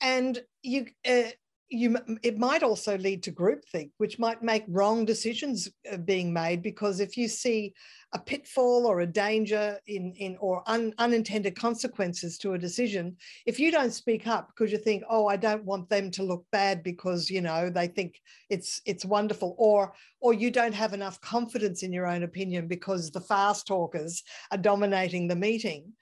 and 0.00 0.42
you 0.62 0.86
uh, 1.08 1.30
you 1.72 1.96
it 2.22 2.38
might 2.38 2.62
also 2.62 2.98
lead 2.98 3.22
to 3.22 3.32
groupthink, 3.32 3.90
which 3.96 4.18
might 4.18 4.42
make 4.42 4.64
wrong 4.68 5.06
decisions 5.06 5.68
uh, 5.90 5.96
being 5.96 6.32
made 6.32 6.62
because 6.62 7.00
if 7.00 7.16
you 7.16 7.28
see 7.28 7.72
a 8.12 8.18
pitfall 8.18 8.86
or 8.86 9.00
a 9.00 9.06
danger 9.06 9.78
in 9.86 10.12
in 10.16 10.36
or 10.38 10.62
un, 10.66 10.92
unintended 10.98 11.56
consequences 11.56 12.36
to 12.38 12.52
a 12.52 12.58
decision, 12.58 13.16
if 13.46 13.58
you 13.58 13.72
don't 13.72 13.92
speak 13.92 14.26
up 14.26 14.48
because 14.48 14.70
you 14.70 14.78
think, 14.78 15.02
oh, 15.08 15.26
I 15.26 15.36
don't 15.36 15.64
want 15.64 15.88
them 15.88 16.10
to 16.12 16.22
look 16.22 16.44
bad 16.52 16.82
because 16.82 17.30
you 17.30 17.40
know 17.40 17.70
they 17.70 17.86
think 17.86 18.20
it's 18.50 18.82
it's 18.84 19.04
wonderful, 19.04 19.54
or 19.58 19.94
or 20.20 20.34
you 20.34 20.50
don't 20.50 20.74
have 20.74 20.92
enough 20.92 21.20
confidence 21.22 21.82
in 21.82 21.92
your 21.92 22.06
own 22.06 22.22
opinion 22.22 22.68
because 22.68 23.10
the 23.10 23.20
fast 23.20 23.66
talkers 23.66 24.22
are 24.50 24.58
dominating 24.58 25.26
the 25.26 25.36
meeting, 25.36 25.94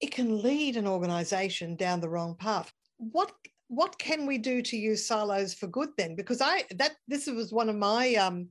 it 0.00 0.10
can 0.10 0.42
lead 0.42 0.76
an 0.76 0.86
organization 0.86 1.76
down 1.76 2.00
the 2.00 2.08
wrong 2.08 2.34
path. 2.34 2.72
What 2.98 3.32
what 3.68 3.98
can 3.98 4.26
we 4.26 4.38
do 4.38 4.62
to 4.62 4.76
use 4.76 5.04
silos 5.04 5.52
for 5.52 5.66
good 5.66 5.88
then? 5.96 6.14
Because 6.14 6.40
I 6.40 6.64
that 6.76 6.92
this 7.08 7.26
was 7.26 7.52
one 7.52 7.68
of 7.68 7.76
my 7.76 8.14
um, 8.14 8.48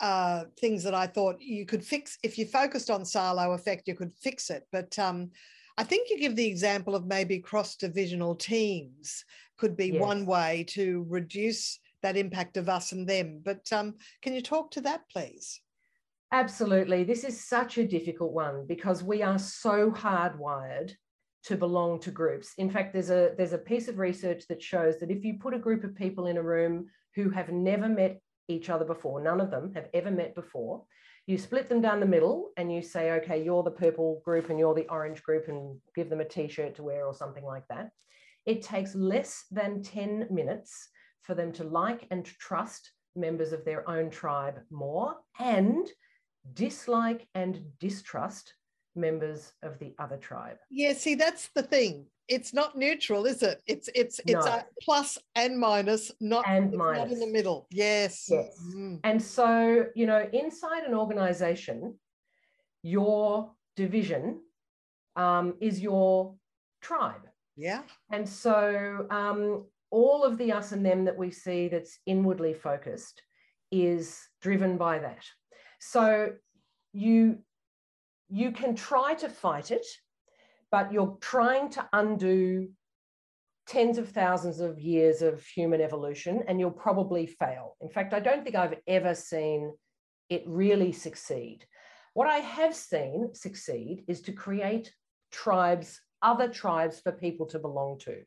uh, 0.00 0.44
things 0.58 0.84
that 0.84 0.94
I 0.94 1.06
thought 1.06 1.40
you 1.40 1.66
could 1.66 1.84
fix 1.84 2.18
if 2.22 2.38
you 2.38 2.46
focused 2.46 2.90
on 2.90 3.04
silo 3.04 3.52
effect, 3.52 3.88
you 3.88 3.94
could 3.94 4.12
fix 4.20 4.50
it. 4.50 4.66
But 4.70 4.98
um, 4.98 5.30
I 5.78 5.84
think 5.84 6.10
you 6.10 6.18
give 6.18 6.36
the 6.36 6.46
example 6.46 6.94
of 6.94 7.06
maybe 7.06 7.38
cross 7.38 7.76
divisional 7.76 8.34
teams 8.34 9.24
could 9.56 9.76
be 9.76 9.88
yes. 9.92 10.00
one 10.00 10.26
way 10.26 10.64
to 10.70 11.06
reduce 11.08 11.78
that 12.02 12.16
impact 12.16 12.56
of 12.56 12.68
us 12.68 12.92
and 12.92 13.08
them. 13.08 13.40
But 13.42 13.72
um, 13.72 13.94
can 14.20 14.34
you 14.34 14.42
talk 14.42 14.72
to 14.72 14.80
that, 14.82 15.08
please? 15.10 15.60
Absolutely. 16.32 17.04
This 17.04 17.24
is 17.24 17.44
such 17.44 17.76
a 17.76 17.86
difficult 17.86 18.32
one 18.32 18.64
because 18.66 19.02
we 19.02 19.22
are 19.22 19.38
so 19.38 19.90
hardwired 19.90 20.92
to 21.44 21.56
belong 21.56 22.00
to 22.00 22.10
groups. 22.10 22.54
In 22.56 22.70
fact, 22.70 22.94
there's 22.94 23.10
a 23.10 23.34
there's 23.36 23.52
a 23.52 23.58
piece 23.58 23.86
of 23.86 23.98
research 23.98 24.44
that 24.48 24.62
shows 24.62 24.98
that 24.98 25.10
if 25.10 25.24
you 25.24 25.34
put 25.38 25.52
a 25.52 25.58
group 25.58 25.84
of 25.84 25.94
people 25.94 26.26
in 26.26 26.38
a 26.38 26.42
room 26.42 26.86
who 27.14 27.28
have 27.28 27.50
never 27.50 27.86
met 27.86 28.18
each 28.48 28.70
other 28.70 28.86
before, 28.86 29.22
none 29.22 29.42
of 29.42 29.50
them 29.50 29.72
have 29.74 29.88
ever 29.92 30.10
met 30.10 30.34
before, 30.34 30.84
you 31.26 31.36
split 31.36 31.68
them 31.68 31.82
down 31.82 32.00
the 32.00 32.06
middle 32.06 32.52
and 32.56 32.72
you 32.72 32.80
say, 32.80 33.12
okay, 33.12 33.44
you're 33.44 33.62
the 33.62 33.70
purple 33.70 34.22
group 34.24 34.48
and 34.48 34.58
you're 34.58 34.74
the 34.74 34.88
orange 34.88 35.22
group, 35.22 35.48
and 35.48 35.78
give 35.94 36.08
them 36.08 36.20
a 36.20 36.24
t-shirt 36.24 36.76
to 36.76 36.82
wear 36.82 37.04
or 37.04 37.14
something 37.14 37.44
like 37.44 37.68
that. 37.68 37.90
It 38.46 38.62
takes 38.62 38.94
less 38.94 39.44
than 39.50 39.82
10 39.82 40.28
minutes 40.30 40.88
for 41.20 41.34
them 41.34 41.52
to 41.52 41.64
like 41.64 42.06
and 42.10 42.24
trust 42.24 42.90
members 43.14 43.52
of 43.52 43.66
their 43.66 43.88
own 43.88 44.08
tribe 44.08 44.60
more 44.70 45.16
and 45.38 45.86
dislike 46.54 47.26
and 47.34 47.60
distrust 47.78 48.54
members 48.94 49.52
of 49.62 49.78
the 49.78 49.94
other 49.98 50.16
tribe. 50.16 50.58
Yeah, 50.70 50.92
see, 50.92 51.14
that's 51.14 51.48
the 51.54 51.62
thing. 51.62 52.06
It's 52.28 52.54
not 52.54 52.76
neutral, 52.76 53.26
is 53.26 53.42
it? 53.42 53.60
It's 53.66 53.88
it's 53.94 54.20
it's 54.26 54.46
no. 54.46 54.52
a 54.52 54.64
plus 54.80 55.18
and 55.34 55.58
minus, 55.58 56.12
not, 56.20 56.44
and 56.46 56.72
minus. 56.72 56.98
not 56.98 57.10
in 57.12 57.20
the 57.20 57.26
middle. 57.26 57.66
Yes. 57.70 58.28
Yes. 58.30 58.58
Mm. 58.74 59.00
And 59.04 59.20
so, 59.20 59.86
you 59.94 60.06
know, 60.06 60.28
inside 60.32 60.84
an 60.84 60.94
organization, 60.94 61.94
your 62.82 63.50
division 63.76 64.40
um, 65.16 65.54
is 65.60 65.80
your 65.80 66.34
tribe. 66.80 67.22
Yeah. 67.56 67.82
And 68.10 68.28
so 68.28 69.06
um, 69.10 69.64
all 69.90 70.24
of 70.24 70.38
the 70.38 70.52
us 70.52 70.72
and 70.72 70.84
them 70.84 71.04
that 71.04 71.16
we 71.16 71.30
see 71.30 71.68
that's 71.68 71.98
inwardly 72.06 72.54
focused 72.54 73.20
is 73.70 74.20
driven 74.40 74.76
by 74.76 74.98
that. 74.98 75.24
So 75.84 76.34
you 76.92 77.38
you 78.28 78.52
can 78.52 78.76
try 78.76 79.14
to 79.14 79.28
fight 79.28 79.72
it, 79.72 79.84
but 80.70 80.92
you're 80.92 81.18
trying 81.20 81.70
to 81.70 81.88
undo 81.92 82.68
tens 83.66 83.98
of 83.98 84.08
thousands 84.08 84.60
of 84.60 84.80
years 84.80 85.22
of 85.22 85.44
human 85.44 85.80
evolution 85.80 86.44
and 86.46 86.60
you'll 86.60 86.70
probably 86.70 87.26
fail. 87.26 87.76
In 87.80 87.88
fact, 87.88 88.14
I 88.14 88.20
don't 88.20 88.44
think 88.44 88.54
I've 88.54 88.78
ever 88.86 89.14
seen 89.14 89.72
it 90.30 90.44
really 90.46 90.92
succeed. 90.92 91.66
What 92.14 92.28
I 92.28 92.38
have 92.38 92.76
seen 92.76 93.34
succeed 93.34 94.04
is 94.06 94.22
to 94.22 94.32
create 94.32 94.94
tribes, 95.32 96.00
other 96.22 96.48
tribes 96.48 97.00
for 97.00 97.10
people 97.10 97.46
to 97.46 97.58
belong 97.58 97.98
to. 98.04 98.22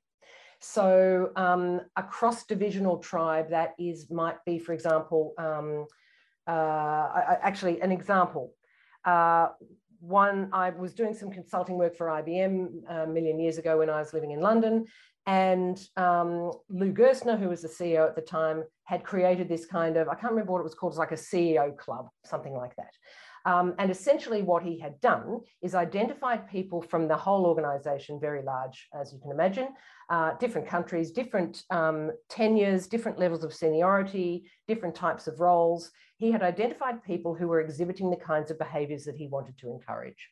So 0.59 1.31
um, 1.37 1.81
a 1.95 2.03
cross-divisional 2.03 2.97
tribe 2.97 3.49
that 3.51 3.75
is 3.79 4.09
might 4.11 4.43
be, 4.45 4.59
for 4.59 4.73
example, 4.73 5.33
um, 5.37 5.87
uh, 6.47 7.35
actually 7.41 7.81
an 7.81 7.91
example. 7.91 8.53
Uh, 9.03 9.49
one, 9.99 10.49
I 10.53 10.69
was 10.69 10.93
doing 10.93 11.13
some 11.13 11.31
consulting 11.31 11.77
work 11.77 11.95
for 11.95 12.07
IBM 12.07 12.67
uh, 12.89 12.93
a 13.03 13.07
million 13.07 13.39
years 13.39 13.57
ago 13.57 13.79
when 13.79 13.89
I 13.89 13.99
was 13.99 14.13
living 14.13 14.31
in 14.31 14.39
London. 14.39 14.85
And 15.27 15.81
um, 15.97 16.51
Lou 16.69 16.93
Gerstner, 16.93 17.39
who 17.39 17.49
was 17.49 17.63
the 17.63 17.67
CEO 17.67 18.07
at 18.07 18.15
the 18.15 18.21
time, 18.21 18.63
had 18.83 19.03
created 19.03 19.49
this 19.49 19.65
kind 19.65 19.97
of, 19.97 20.07
I 20.07 20.13
can't 20.13 20.31
remember 20.31 20.51
what 20.51 20.59
it 20.59 20.63
was 20.63 20.75
called, 20.75 20.91
it 20.91 20.97
was 20.97 20.99
like 20.99 21.11
a 21.11 21.15
CEO 21.15 21.75
club, 21.75 22.09
something 22.23 22.53
like 22.53 22.75
that. 22.75 22.93
Um, 23.45 23.75
and 23.77 23.91
essentially, 23.91 24.41
what 24.41 24.63
he 24.63 24.79
had 24.79 24.99
done 25.01 25.39
is 25.61 25.75
identified 25.75 26.49
people 26.49 26.81
from 26.81 27.07
the 27.07 27.15
whole 27.15 27.45
organization, 27.45 28.19
very 28.19 28.41
large, 28.41 28.87
as 28.99 29.13
you 29.13 29.19
can 29.19 29.31
imagine, 29.31 29.69
uh, 30.09 30.33
different 30.39 30.67
countries, 30.67 31.11
different 31.11 31.63
um, 31.69 32.11
tenures, 32.27 32.87
different 32.87 33.19
levels 33.19 33.43
of 33.43 33.53
seniority, 33.53 34.49
different 34.67 34.95
types 34.95 35.27
of 35.27 35.39
roles. 35.39 35.91
He 36.17 36.31
had 36.31 36.43
identified 36.43 37.03
people 37.03 37.35
who 37.35 37.47
were 37.47 37.61
exhibiting 37.61 38.09
the 38.09 38.15
kinds 38.15 38.51
of 38.51 38.59
behaviors 38.59 39.05
that 39.05 39.15
he 39.15 39.27
wanted 39.27 39.57
to 39.59 39.71
encourage. 39.71 40.29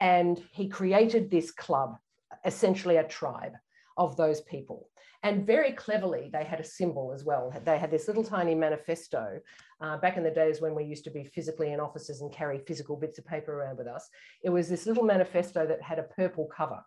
And 0.00 0.42
he 0.52 0.68
created 0.68 1.30
this 1.30 1.50
club, 1.50 1.96
essentially 2.44 2.96
a 2.96 3.04
tribe 3.04 3.52
of 3.96 4.16
those 4.16 4.40
people. 4.42 4.88
And 5.24 5.44
very 5.44 5.72
cleverly, 5.72 6.30
they 6.32 6.44
had 6.44 6.60
a 6.60 6.64
symbol 6.64 7.12
as 7.12 7.24
well. 7.24 7.52
They 7.64 7.78
had 7.78 7.90
this 7.90 8.06
little 8.06 8.22
tiny 8.22 8.54
manifesto 8.54 9.40
uh, 9.80 9.96
back 9.96 10.16
in 10.16 10.22
the 10.22 10.30
days 10.30 10.60
when 10.60 10.76
we 10.76 10.84
used 10.84 11.04
to 11.04 11.10
be 11.10 11.24
physically 11.24 11.72
in 11.72 11.80
offices 11.80 12.20
and 12.20 12.32
carry 12.32 12.58
physical 12.60 12.96
bits 12.96 13.18
of 13.18 13.26
paper 13.26 13.52
around 13.52 13.78
with 13.78 13.88
us. 13.88 14.08
It 14.44 14.50
was 14.50 14.68
this 14.68 14.86
little 14.86 15.02
manifesto 15.02 15.66
that 15.66 15.82
had 15.82 15.98
a 15.98 16.04
purple 16.04 16.48
cover. 16.56 16.80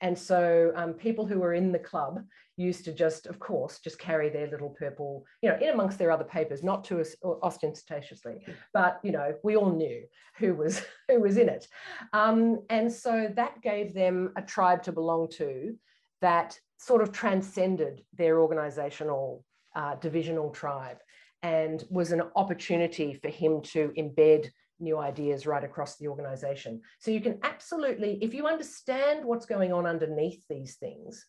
And 0.00 0.18
so 0.18 0.72
um, 0.76 0.92
people 0.92 1.26
who 1.26 1.38
were 1.38 1.54
in 1.54 1.72
the 1.72 1.78
club 1.78 2.22
used 2.56 2.84
to 2.84 2.92
just, 2.92 3.26
of 3.26 3.38
course, 3.38 3.78
just 3.80 3.98
carry 3.98 4.28
their 4.28 4.48
little 4.48 4.70
purple, 4.70 5.24
you 5.42 5.50
know, 5.50 5.58
in 5.60 5.68
amongst 5.68 5.98
their 5.98 6.10
other 6.10 6.24
papers, 6.24 6.62
not 6.62 6.84
too 6.84 7.02
ostentatiously, 7.42 8.44
but 8.72 8.98
you 9.02 9.12
know, 9.12 9.34
we 9.42 9.56
all 9.56 9.72
knew 9.72 10.04
who 10.38 10.54
was 10.54 10.82
who 11.08 11.20
was 11.20 11.36
in 11.36 11.48
it. 11.48 11.66
Um, 12.12 12.62
and 12.70 12.92
so 12.92 13.30
that 13.36 13.62
gave 13.62 13.94
them 13.94 14.32
a 14.36 14.42
tribe 14.42 14.82
to 14.84 14.92
belong 14.92 15.28
to 15.32 15.76
that 16.20 16.58
sort 16.78 17.02
of 17.02 17.12
transcended 17.12 18.02
their 18.14 18.40
organizational 18.40 19.44
uh, 19.74 19.94
divisional 19.96 20.50
tribe 20.50 20.98
and 21.42 21.84
was 21.90 22.12
an 22.12 22.22
opportunity 22.34 23.14
for 23.14 23.28
him 23.28 23.60
to 23.62 23.92
embed 23.96 24.48
new 24.78 24.98
ideas 24.98 25.46
right 25.46 25.64
across 25.64 25.96
the 25.96 26.08
organization. 26.08 26.80
So 26.98 27.10
you 27.10 27.20
can 27.20 27.38
absolutely, 27.42 28.18
if 28.22 28.34
you 28.34 28.46
understand 28.46 29.24
what's 29.24 29.46
going 29.46 29.72
on 29.72 29.86
underneath 29.86 30.44
these 30.48 30.76
things, 30.76 31.26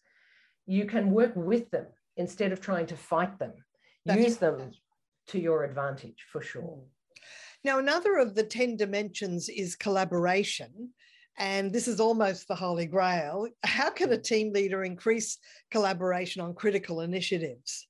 you 0.65 0.85
can 0.85 1.11
work 1.11 1.33
with 1.35 1.69
them 1.71 1.87
instead 2.17 2.51
of 2.51 2.61
trying 2.61 2.87
to 2.87 2.97
fight 2.97 3.39
them. 3.39 3.53
That's 4.05 4.21
Use 4.21 4.37
them 4.37 4.71
to 5.27 5.39
your 5.39 5.63
advantage 5.63 6.25
for 6.31 6.41
sure. 6.41 6.61
Mm. 6.61 6.83
Now, 7.63 7.79
another 7.79 8.17
of 8.17 8.35
the 8.35 8.43
10 8.43 8.77
dimensions 8.77 9.49
is 9.49 9.75
collaboration. 9.75 10.89
And 11.37 11.71
this 11.71 11.87
is 11.87 11.99
almost 11.99 12.47
the 12.47 12.55
holy 12.55 12.87
grail. 12.87 13.47
How 13.63 13.91
can 13.91 14.11
a 14.11 14.17
mm. 14.17 14.23
team 14.23 14.53
leader 14.53 14.83
increase 14.83 15.37
collaboration 15.69 16.41
on 16.41 16.55
critical 16.55 17.01
initiatives? 17.01 17.87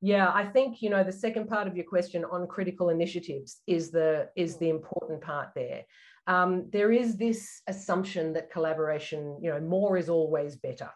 Yeah, 0.00 0.30
I 0.32 0.46
think 0.46 0.80
you 0.80 0.88
know 0.88 1.04
the 1.04 1.12
second 1.12 1.48
part 1.48 1.66
of 1.66 1.76
your 1.76 1.84
question 1.84 2.24
on 2.24 2.46
critical 2.46 2.88
initiatives 2.88 3.60
is 3.66 3.90
the 3.90 4.28
is 4.34 4.56
the 4.56 4.70
important 4.70 5.20
part 5.20 5.48
there. 5.54 5.84
Um, 6.26 6.68
there 6.70 6.92
is 6.92 7.16
this 7.16 7.62
assumption 7.66 8.32
that 8.34 8.50
collaboration, 8.50 9.38
you 9.42 9.50
know, 9.50 9.60
more 9.60 9.96
is 9.96 10.08
always 10.08 10.56
better. 10.56 10.88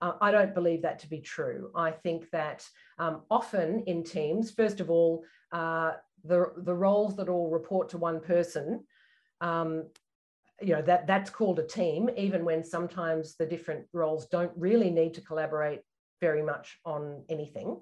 Uh, 0.00 0.12
I 0.20 0.30
don't 0.30 0.54
believe 0.54 0.82
that 0.82 0.98
to 1.00 1.08
be 1.08 1.20
true. 1.20 1.70
I 1.74 1.90
think 1.90 2.30
that 2.30 2.66
um, 2.98 3.22
often 3.30 3.82
in 3.86 4.04
teams, 4.04 4.50
first 4.50 4.80
of 4.80 4.90
all, 4.90 5.24
uh, 5.52 5.92
the, 6.24 6.52
the 6.58 6.74
roles 6.74 7.16
that 7.16 7.28
all 7.28 7.50
report 7.50 7.88
to 7.90 7.98
one 7.98 8.20
person, 8.20 8.84
um, 9.40 9.88
you 10.60 10.74
know, 10.74 10.82
that, 10.82 11.06
that's 11.06 11.30
called 11.30 11.58
a 11.58 11.66
team, 11.66 12.08
even 12.16 12.44
when 12.44 12.64
sometimes 12.64 13.34
the 13.36 13.46
different 13.46 13.86
roles 13.92 14.26
don't 14.26 14.52
really 14.56 14.90
need 14.90 15.14
to 15.14 15.20
collaborate 15.20 15.80
very 16.20 16.42
much 16.42 16.78
on 16.84 17.24
anything. 17.28 17.80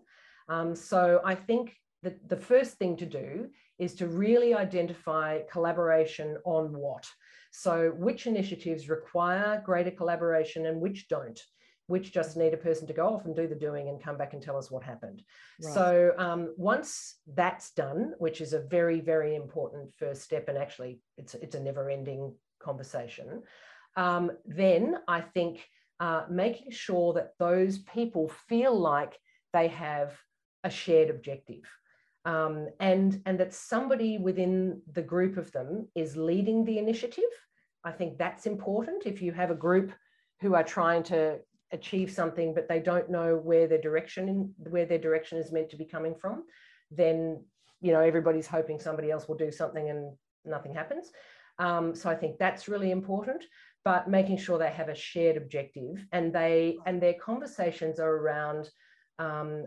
Um, 0.48 0.74
so 0.74 1.20
I 1.24 1.34
think 1.34 1.74
that 2.02 2.28
the 2.28 2.36
first 2.36 2.76
thing 2.76 2.96
to 2.98 3.06
do 3.06 3.48
is 3.78 3.94
to 3.96 4.06
really 4.06 4.54
identify 4.54 5.40
collaboration 5.50 6.38
on 6.44 6.72
what. 6.72 7.06
So 7.50 7.92
which 7.96 8.26
initiatives 8.26 8.88
require 8.88 9.62
greater 9.64 9.90
collaboration 9.90 10.66
and 10.66 10.80
which 10.80 11.08
don't 11.08 11.40
which 11.86 12.12
just 12.12 12.36
need 12.36 12.52
a 12.52 12.56
person 12.56 12.86
to 12.86 12.92
go 12.92 13.06
off 13.06 13.26
and 13.26 13.36
do 13.36 13.46
the 13.46 13.54
doing 13.54 13.88
and 13.88 14.02
come 14.02 14.16
back 14.16 14.32
and 14.32 14.42
tell 14.42 14.56
us 14.56 14.70
what 14.70 14.82
happened. 14.82 15.22
Right. 15.62 15.74
So 15.74 16.12
um, 16.18 16.54
once 16.56 17.16
that's 17.34 17.72
done, 17.72 18.14
which 18.18 18.40
is 18.40 18.52
a 18.52 18.60
very, 18.60 19.00
very 19.00 19.36
important 19.36 19.94
first 19.96 20.22
step, 20.22 20.48
and 20.48 20.58
actually 20.58 21.00
it's, 21.16 21.34
it's 21.34 21.54
a 21.54 21.60
never 21.60 21.88
ending 21.88 22.34
conversation, 22.58 23.42
um, 23.96 24.32
then 24.44 24.96
I 25.06 25.20
think 25.20 25.64
uh, 26.00 26.24
making 26.28 26.72
sure 26.72 27.14
that 27.14 27.30
those 27.38 27.78
people 27.78 28.28
feel 28.48 28.78
like 28.78 29.16
they 29.52 29.68
have 29.68 30.18
a 30.66 30.70
shared 30.70 31.08
objective. 31.08 31.64
Um, 32.24 32.68
and, 32.80 33.22
and 33.24 33.38
that 33.38 33.54
somebody 33.54 34.18
within 34.18 34.82
the 34.92 35.06
group 35.12 35.36
of 35.36 35.52
them 35.52 35.88
is 35.94 36.16
leading 36.16 36.64
the 36.64 36.78
initiative. 36.78 37.32
I 37.84 37.92
think 37.92 38.18
that's 38.18 38.46
important. 38.46 39.06
If 39.06 39.22
you 39.22 39.32
have 39.32 39.52
a 39.52 39.62
group 39.66 39.92
who 40.40 40.54
are 40.54 40.64
trying 40.64 41.04
to 41.04 41.38
achieve 41.70 42.10
something, 42.10 42.52
but 42.52 42.68
they 42.68 42.80
don't 42.80 43.08
know 43.10 43.36
where 43.36 43.68
their 43.68 43.80
direction 43.80 44.28
in, 44.28 44.52
where 44.70 44.86
their 44.86 44.98
direction 44.98 45.38
is 45.38 45.52
meant 45.52 45.70
to 45.70 45.76
be 45.76 45.84
coming 45.84 46.14
from, 46.14 46.44
then 46.90 47.42
you 47.80 47.92
know 47.92 48.00
everybody's 48.00 48.46
hoping 48.46 48.80
somebody 48.80 49.10
else 49.10 49.28
will 49.28 49.36
do 49.36 49.52
something 49.52 49.88
and 49.90 50.16
nothing 50.44 50.74
happens. 50.74 51.12
Um, 51.58 51.94
so 51.94 52.10
I 52.10 52.16
think 52.16 52.38
that's 52.38 52.68
really 52.68 52.90
important. 52.90 53.44
But 53.84 54.10
making 54.10 54.38
sure 54.38 54.58
they 54.58 54.70
have 54.70 54.88
a 54.88 54.94
shared 54.96 55.36
objective 55.36 56.04
and 56.10 56.32
they 56.32 56.76
and 56.86 57.00
their 57.00 57.14
conversations 57.14 58.00
are 58.00 58.16
around 58.16 58.68
um, 59.20 59.66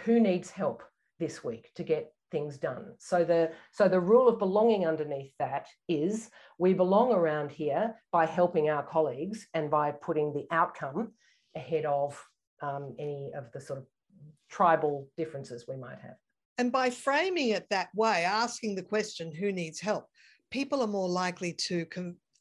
who 0.00 0.20
needs 0.20 0.50
help 0.50 0.82
this 1.18 1.42
week 1.42 1.70
to 1.74 1.82
get 1.82 2.12
things 2.30 2.58
done. 2.58 2.94
So 2.98 3.24
the 3.24 3.52
so 3.72 3.88
the 3.88 4.00
rule 4.00 4.28
of 4.28 4.38
belonging 4.38 4.86
underneath 4.86 5.32
that 5.38 5.66
is 5.88 6.30
we 6.58 6.74
belong 6.74 7.12
around 7.12 7.50
here 7.50 7.94
by 8.12 8.26
helping 8.26 8.68
our 8.68 8.82
colleagues 8.82 9.46
and 9.54 9.70
by 9.70 9.92
putting 9.92 10.32
the 10.32 10.46
outcome 10.50 11.12
ahead 11.54 11.84
of 11.84 12.20
um, 12.62 12.94
any 12.98 13.30
of 13.36 13.50
the 13.52 13.60
sort 13.60 13.78
of 13.80 13.86
tribal 14.50 15.08
differences 15.16 15.66
we 15.68 15.76
might 15.76 15.98
have. 16.00 16.16
And 16.58 16.72
by 16.72 16.90
framing 16.90 17.50
it 17.50 17.66
that 17.70 17.88
way, 17.94 18.24
asking 18.24 18.74
the 18.74 18.82
question, 18.82 19.30
who 19.32 19.52
needs 19.52 19.78
help, 19.80 20.06
people 20.50 20.80
are 20.82 20.86
more 20.86 21.08
likely 21.08 21.52
to 21.52 21.86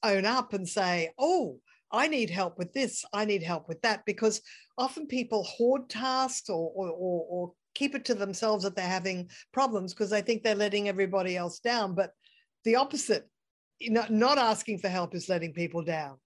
own 0.03 0.25
up 0.25 0.53
and 0.53 0.67
say, 0.67 1.11
oh, 1.19 1.59
I 1.91 2.07
need 2.07 2.29
help 2.29 2.57
with 2.57 2.73
this, 2.73 3.05
I 3.13 3.25
need 3.25 3.43
help 3.43 3.67
with 3.67 3.81
that, 3.81 4.05
because 4.05 4.41
often 4.77 5.07
people 5.07 5.43
hoard 5.43 5.89
tasks 5.89 6.49
or, 6.49 6.71
or, 6.75 6.89
or, 6.89 7.25
or 7.29 7.53
keep 7.73 7.95
it 7.95 8.05
to 8.05 8.15
themselves 8.15 8.63
that 8.63 8.75
they're 8.75 8.85
having 8.85 9.29
problems 9.53 9.93
because 9.93 10.09
they 10.09 10.21
think 10.21 10.43
they're 10.43 10.55
letting 10.55 10.87
everybody 10.87 11.37
else 11.37 11.59
down. 11.59 11.95
But 11.95 12.11
the 12.63 12.75
opposite, 12.75 13.29
you 13.79 13.91
know, 13.91 14.05
not 14.09 14.37
asking 14.37 14.79
for 14.79 14.89
help 14.89 15.13
is 15.13 15.29
letting 15.29 15.53
people 15.53 15.83
down. 15.83 16.17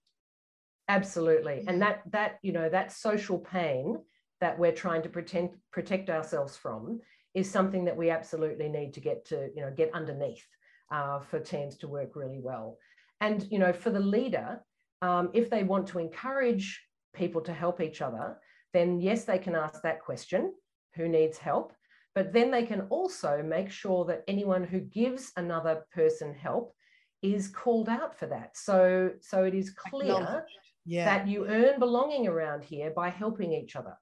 Absolutely. 0.88 1.64
And 1.68 1.82
that 1.82 2.02
that, 2.10 2.38
you 2.42 2.52
know, 2.52 2.68
that 2.68 2.90
social 2.92 3.38
pain 3.38 3.98
that 4.40 4.58
we're 4.58 4.72
trying 4.72 5.02
to 5.02 5.08
pretend 5.08 5.50
protect 5.70 6.08
ourselves 6.10 6.56
from 6.56 7.00
is 7.34 7.48
something 7.48 7.84
that 7.84 7.96
we 7.96 8.10
absolutely 8.10 8.68
need 8.68 8.94
to 8.94 9.00
get 9.00 9.24
to, 9.26 9.50
you 9.54 9.62
know, 9.62 9.72
get 9.76 9.94
underneath 9.94 10.44
uh, 10.90 11.20
for 11.20 11.38
teams 11.38 11.76
to 11.78 11.88
work 11.88 12.16
really 12.16 12.40
well. 12.40 12.76
And, 13.20 13.46
you 13.50 13.58
know, 13.58 13.72
for 13.72 13.90
the 13.90 14.00
leader, 14.00 14.60
um, 15.02 15.30
if 15.32 15.50
they 15.50 15.64
want 15.64 15.86
to 15.88 15.98
encourage 15.98 16.80
people 17.14 17.40
to 17.42 17.52
help 17.52 17.80
each 17.80 18.02
other, 18.02 18.38
then 18.72 19.00
yes, 19.00 19.24
they 19.24 19.38
can 19.38 19.54
ask 19.54 19.82
that 19.82 20.00
question 20.00 20.52
who 20.94 21.08
needs 21.08 21.38
help. 21.38 21.72
But 22.14 22.32
then 22.32 22.50
they 22.50 22.64
can 22.64 22.82
also 22.90 23.42
make 23.42 23.70
sure 23.70 24.04
that 24.06 24.24
anyone 24.26 24.64
who 24.64 24.80
gives 24.80 25.32
another 25.36 25.84
person 25.92 26.34
help 26.34 26.74
is 27.22 27.48
called 27.48 27.88
out 27.88 28.18
for 28.18 28.26
that. 28.26 28.56
So, 28.56 29.10
so 29.20 29.44
it 29.44 29.54
is 29.54 29.70
clear 29.70 30.44
yeah. 30.84 31.04
that 31.04 31.28
you 31.28 31.46
earn 31.46 31.78
belonging 31.78 32.26
around 32.26 32.64
here 32.64 32.90
by 32.90 33.10
helping 33.10 33.52
each 33.52 33.76
other. 33.76 33.96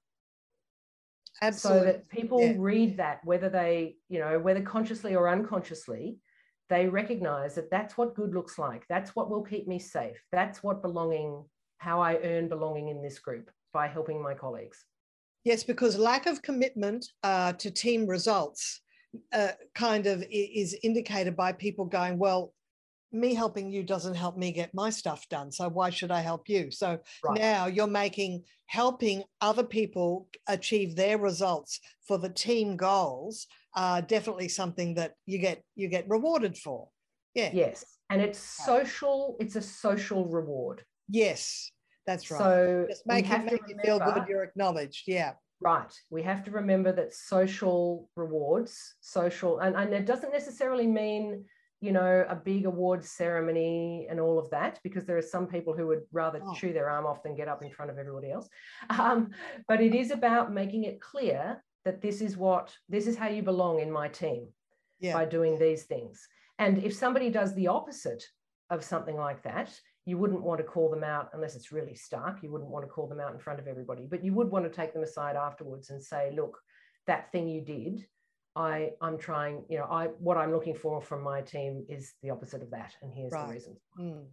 Absolutely. 1.41 1.79
So 1.79 1.85
that 1.85 2.09
people 2.09 2.41
yeah. 2.41 2.53
read 2.57 2.97
that, 2.97 3.19
whether 3.23 3.49
they, 3.49 3.95
you 4.09 4.19
know, 4.19 4.39
whether 4.39 4.61
consciously 4.61 5.15
or 5.15 5.29
unconsciously, 5.29 6.17
they 6.69 6.87
recognize 6.87 7.55
that 7.55 7.71
that's 7.71 7.97
what 7.97 8.15
good 8.15 8.33
looks 8.33 8.59
like. 8.59 8.85
That's 8.87 9.15
what 9.15 9.29
will 9.29 9.41
keep 9.41 9.67
me 9.67 9.79
safe. 9.79 10.23
That's 10.31 10.63
what 10.63 10.81
belonging, 10.81 11.43
how 11.77 11.99
I 12.01 12.17
earn 12.17 12.47
belonging 12.47 12.89
in 12.89 13.01
this 13.01 13.19
group 13.19 13.49
by 13.73 13.87
helping 13.87 14.21
my 14.21 14.33
colleagues. 14.33 14.85
Yes, 15.43 15.63
because 15.63 15.97
lack 15.97 16.25
of 16.25 16.41
commitment 16.41 17.07
uh, 17.23 17.53
to 17.53 17.71
team 17.71 18.05
results 18.05 18.81
uh, 19.33 19.53
kind 19.73 20.05
of 20.05 20.23
is 20.29 20.77
indicated 20.83 21.35
by 21.35 21.53
people 21.53 21.85
going, 21.85 22.17
well, 22.19 22.53
me 23.11 23.33
helping 23.33 23.71
you 23.71 23.83
doesn't 23.83 24.15
help 24.15 24.37
me 24.37 24.51
get 24.51 24.73
my 24.73 24.89
stuff 24.89 25.27
done. 25.29 25.51
So 25.51 25.67
why 25.69 25.89
should 25.89 26.11
I 26.11 26.21
help 26.21 26.47
you? 26.47 26.71
So 26.71 26.99
right. 27.23 27.39
now 27.39 27.67
you're 27.67 27.87
making 27.87 28.43
helping 28.67 29.23
other 29.41 29.63
people 29.63 30.27
achieve 30.47 30.95
their 30.95 31.17
results 31.17 31.79
for 32.07 32.17
the 32.17 32.29
team 32.29 32.77
goals 32.77 33.47
uh, 33.75 34.01
definitely 34.01 34.49
something 34.49 34.95
that 34.95 35.13
you 35.25 35.39
get 35.39 35.63
you 35.75 35.87
get 35.87 36.09
rewarded 36.09 36.57
for. 36.57 36.89
Yeah. 37.35 37.51
Yes, 37.53 37.85
and 38.09 38.21
it's 38.21 38.39
social. 38.39 39.37
It's 39.39 39.55
a 39.55 39.61
social 39.61 40.27
reward. 40.27 40.83
Yes. 41.07 41.71
That's 42.05 42.31
right. 42.31 42.39
So 42.39 42.85
just 42.89 43.05
make, 43.05 43.29
it, 43.29 43.45
make 43.45 43.61
you 43.67 43.75
feel 43.83 43.99
good 43.99 44.25
you're 44.27 44.43
acknowledged. 44.43 45.03
Yeah. 45.05 45.33
Right. 45.61 45.93
We 46.09 46.23
have 46.23 46.43
to 46.45 46.51
remember 46.51 46.91
that 46.93 47.13
social 47.13 48.09
rewards, 48.15 48.95
social, 48.99 49.59
and, 49.59 49.75
and 49.75 49.93
it 49.93 50.07
doesn't 50.07 50.31
necessarily 50.31 50.87
mean, 50.87 51.45
you 51.81 51.91
know, 51.91 52.25
a 52.27 52.35
big 52.35 52.65
awards 52.65 53.09
ceremony 53.09 54.07
and 54.09 54.19
all 54.19 54.37
of 54.37 54.49
that, 54.49 54.79
because 54.83 55.05
there 55.05 55.17
are 55.17 55.21
some 55.21 55.47
people 55.47 55.73
who 55.73 55.87
would 55.87 56.01
rather 56.11 56.41
oh. 56.45 56.53
chew 56.53 56.73
their 56.73 56.89
arm 56.89 57.05
off 57.05 57.23
than 57.23 57.35
get 57.35 57.47
up 57.47 57.63
in 57.63 57.71
front 57.71 57.91
of 57.91 57.97
everybody 57.97 58.31
else. 58.31 58.49
Um, 58.89 59.29
but 59.67 59.81
it 59.81 59.95
is 59.95 60.11
about 60.11 60.51
making 60.51 60.83
it 60.83 60.99
clear 60.99 61.63
that 61.85 62.01
this 62.01 62.21
is 62.21 62.35
what, 62.35 62.75
this 62.89 63.07
is 63.07 63.15
how 63.15 63.27
you 63.27 63.41
belong 63.41 63.79
in 63.79 63.91
my 63.91 64.07
team 64.09 64.47
yeah. 64.99 65.13
by 65.13 65.25
doing 65.25 65.57
these 65.57 65.83
things. 65.83 66.27
And 66.57 66.83
if 66.83 66.93
somebody 66.93 67.29
does 67.29 67.53
the 67.55 67.67
opposite 67.67 68.23
of 68.69 68.83
something 68.83 69.15
like 69.15 69.41
that, 69.43 69.73
you 70.05 70.17
wouldn't 70.17 70.41
want 70.41 70.59
to 70.59 70.63
call 70.63 70.89
them 70.89 71.03
out 71.03 71.29
unless 71.33 71.55
it's 71.55 71.71
really 71.71 71.95
stark. 71.95 72.43
You 72.43 72.51
wouldn't 72.51 72.69
want 72.69 72.83
to 72.85 72.89
call 72.89 73.07
them 73.07 73.19
out 73.19 73.31
in 73.31 73.39
front 73.39 73.59
of 73.59 73.67
everybody, 73.67 74.07
but 74.09 74.23
you 74.23 74.33
would 74.33 74.49
want 74.49 74.65
to 74.65 74.71
take 74.71 74.93
them 74.93 75.03
aside 75.03 75.35
afterwards 75.35 75.91
and 75.91 76.03
say, 76.03 76.31
look, 76.35 76.57
that 77.07 77.31
thing 77.31 77.47
you 77.47 77.61
did, 77.61 78.05
I, 78.59 78.91
I'm 79.05 79.17
trying, 79.17 79.63
you 79.69 79.77
know, 79.77 79.87
I 79.99 80.07
what 80.19 80.37
I'm 80.37 80.51
looking 80.51 80.75
for 80.75 81.01
from 81.01 81.21
my 81.23 81.39
team 81.41 81.85
is 81.87 82.13
the 82.21 82.29
opposite 82.29 82.61
of 82.61 82.69
that. 82.71 82.91
And 83.01 83.13
here's 83.13 83.31
right. 83.31 83.47
the 83.47 83.53
reason. 83.53 83.75
Mm. 83.97 84.25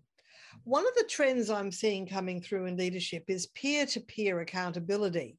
One 0.64 0.86
of 0.86 0.94
the 0.96 1.08
trends 1.08 1.48
I'm 1.48 1.70
seeing 1.70 2.06
coming 2.06 2.40
through 2.42 2.66
in 2.66 2.76
leadership 2.76 3.24
is 3.28 3.46
peer-to-peer 3.60 4.40
accountability. 4.40 5.38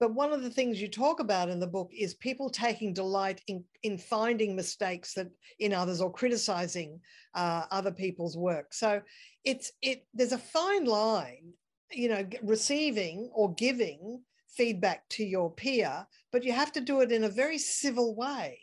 But 0.00 0.14
one 0.14 0.32
of 0.32 0.42
the 0.42 0.50
things 0.50 0.80
you 0.80 0.88
talk 0.88 1.20
about 1.20 1.48
in 1.48 1.60
the 1.60 1.66
book 1.66 1.90
is 1.92 2.14
people 2.14 2.50
taking 2.50 2.92
delight 2.92 3.40
in, 3.46 3.64
in 3.82 3.98
finding 3.98 4.54
mistakes 4.54 5.14
that 5.14 5.28
in 5.58 5.72
others 5.72 6.00
or 6.00 6.12
criticizing 6.12 7.00
uh, 7.34 7.64
other 7.70 7.92
people's 7.92 8.36
work. 8.36 8.74
So 8.74 9.00
it's 9.44 9.72
it 9.82 10.06
there's 10.14 10.32
a 10.32 10.38
fine 10.38 10.86
line, 10.86 11.52
you 11.90 12.08
know, 12.08 12.24
receiving 12.42 13.30
or 13.32 13.54
giving 13.54 14.22
feedback 14.58 15.08
to 15.10 15.24
your 15.24 15.50
peer, 15.50 16.06
but 16.32 16.44
you 16.44 16.52
have 16.52 16.72
to 16.72 16.80
do 16.80 17.00
it 17.00 17.12
in 17.12 17.24
a 17.24 17.28
very 17.28 17.58
civil 17.58 18.14
way. 18.14 18.60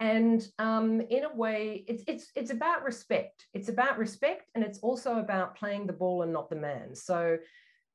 And 0.00 0.44
um, 0.58 1.00
in 1.00 1.24
a 1.24 1.32
way, 1.32 1.84
it's 1.86 2.02
it's 2.08 2.32
it's 2.34 2.50
about 2.50 2.82
respect. 2.82 3.46
It's 3.54 3.68
about 3.68 3.98
respect, 3.98 4.50
and 4.56 4.64
it's 4.64 4.80
also 4.80 5.18
about 5.18 5.54
playing 5.54 5.86
the 5.86 5.92
ball 5.92 6.22
and 6.22 6.32
not 6.32 6.50
the 6.50 6.56
man. 6.56 6.96
So 6.96 7.38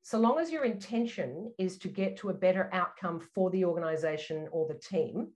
so 0.02 0.18
long 0.18 0.38
as 0.38 0.50
your 0.50 0.64
intention 0.64 1.52
is 1.58 1.76
to 1.78 1.88
get 1.88 2.16
to 2.18 2.30
a 2.30 2.34
better 2.34 2.70
outcome 2.72 3.20
for 3.34 3.50
the 3.50 3.66
organization 3.66 4.48
or 4.52 4.66
the 4.66 4.78
team 4.78 5.28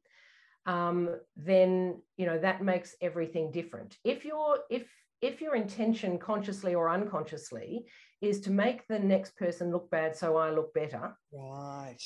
um, 0.66 1.10
then 1.36 2.00
you 2.16 2.26
know 2.26 2.38
that 2.38 2.62
makes 2.62 2.94
everything 3.00 3.50
different 3.50 3.96
if 4.04 4.24
your 4.24 4.58
if 4.70 4.88
if 5.20 5.40
your 5.40 5.54
intention 5.54 6.18
consciously 6.18 6.74
or 6.74 6.88
unconsciously 6.88 7.84
is 8.22 8.40
to 8.40 8.50
make 8.50 8.86
the 8.88 8.98
next 8.98 9.36
person 9.36 9.70
look 9.70 9.90
bad 9.90 10.16
so 10.16 10.36
i 10.36 10.50
look 10.50 10.72
better 10.72 11.14
right. 11.32 11.98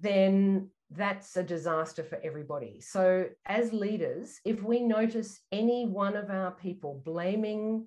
then 0.00 0.70
that's 0.96 1.36
a 1.36 1.42
disaster 1.42 2.02
for 2.02 2.18
everybody. 2.22 2.80
So 2.80 3.26
as 3.46 3.72
leaders 3.72 4.40
if 4.44 4.62
we 4.62 4.80
notice 4.80 5.40
any 5.50 5.86
one 5.86 6.16
of 6.16 6.30
our 6.30 6.52
people 6.52 7.02
blaming 7.04 7.86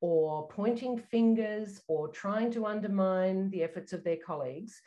or 0.00 0.48
pointing 0.48 0.98
fingers 0.98 1.82
or 1.88 2.08
trying 2.08 2.50
to 2.52 2.66
undermine 2.66 3.50
the 3.50 3.62
efforts 3.62 3.92
of 3.92 4.04
their 4.04 4.16
colleagues, 4.16 4.80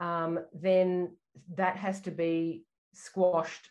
um, 0.00 0.40
then 0.52 1.16
that 1.54 1.76
has 1.76 2.00
to 2.02 2.10
be 2.10 2.64
squashed 2.94 3.70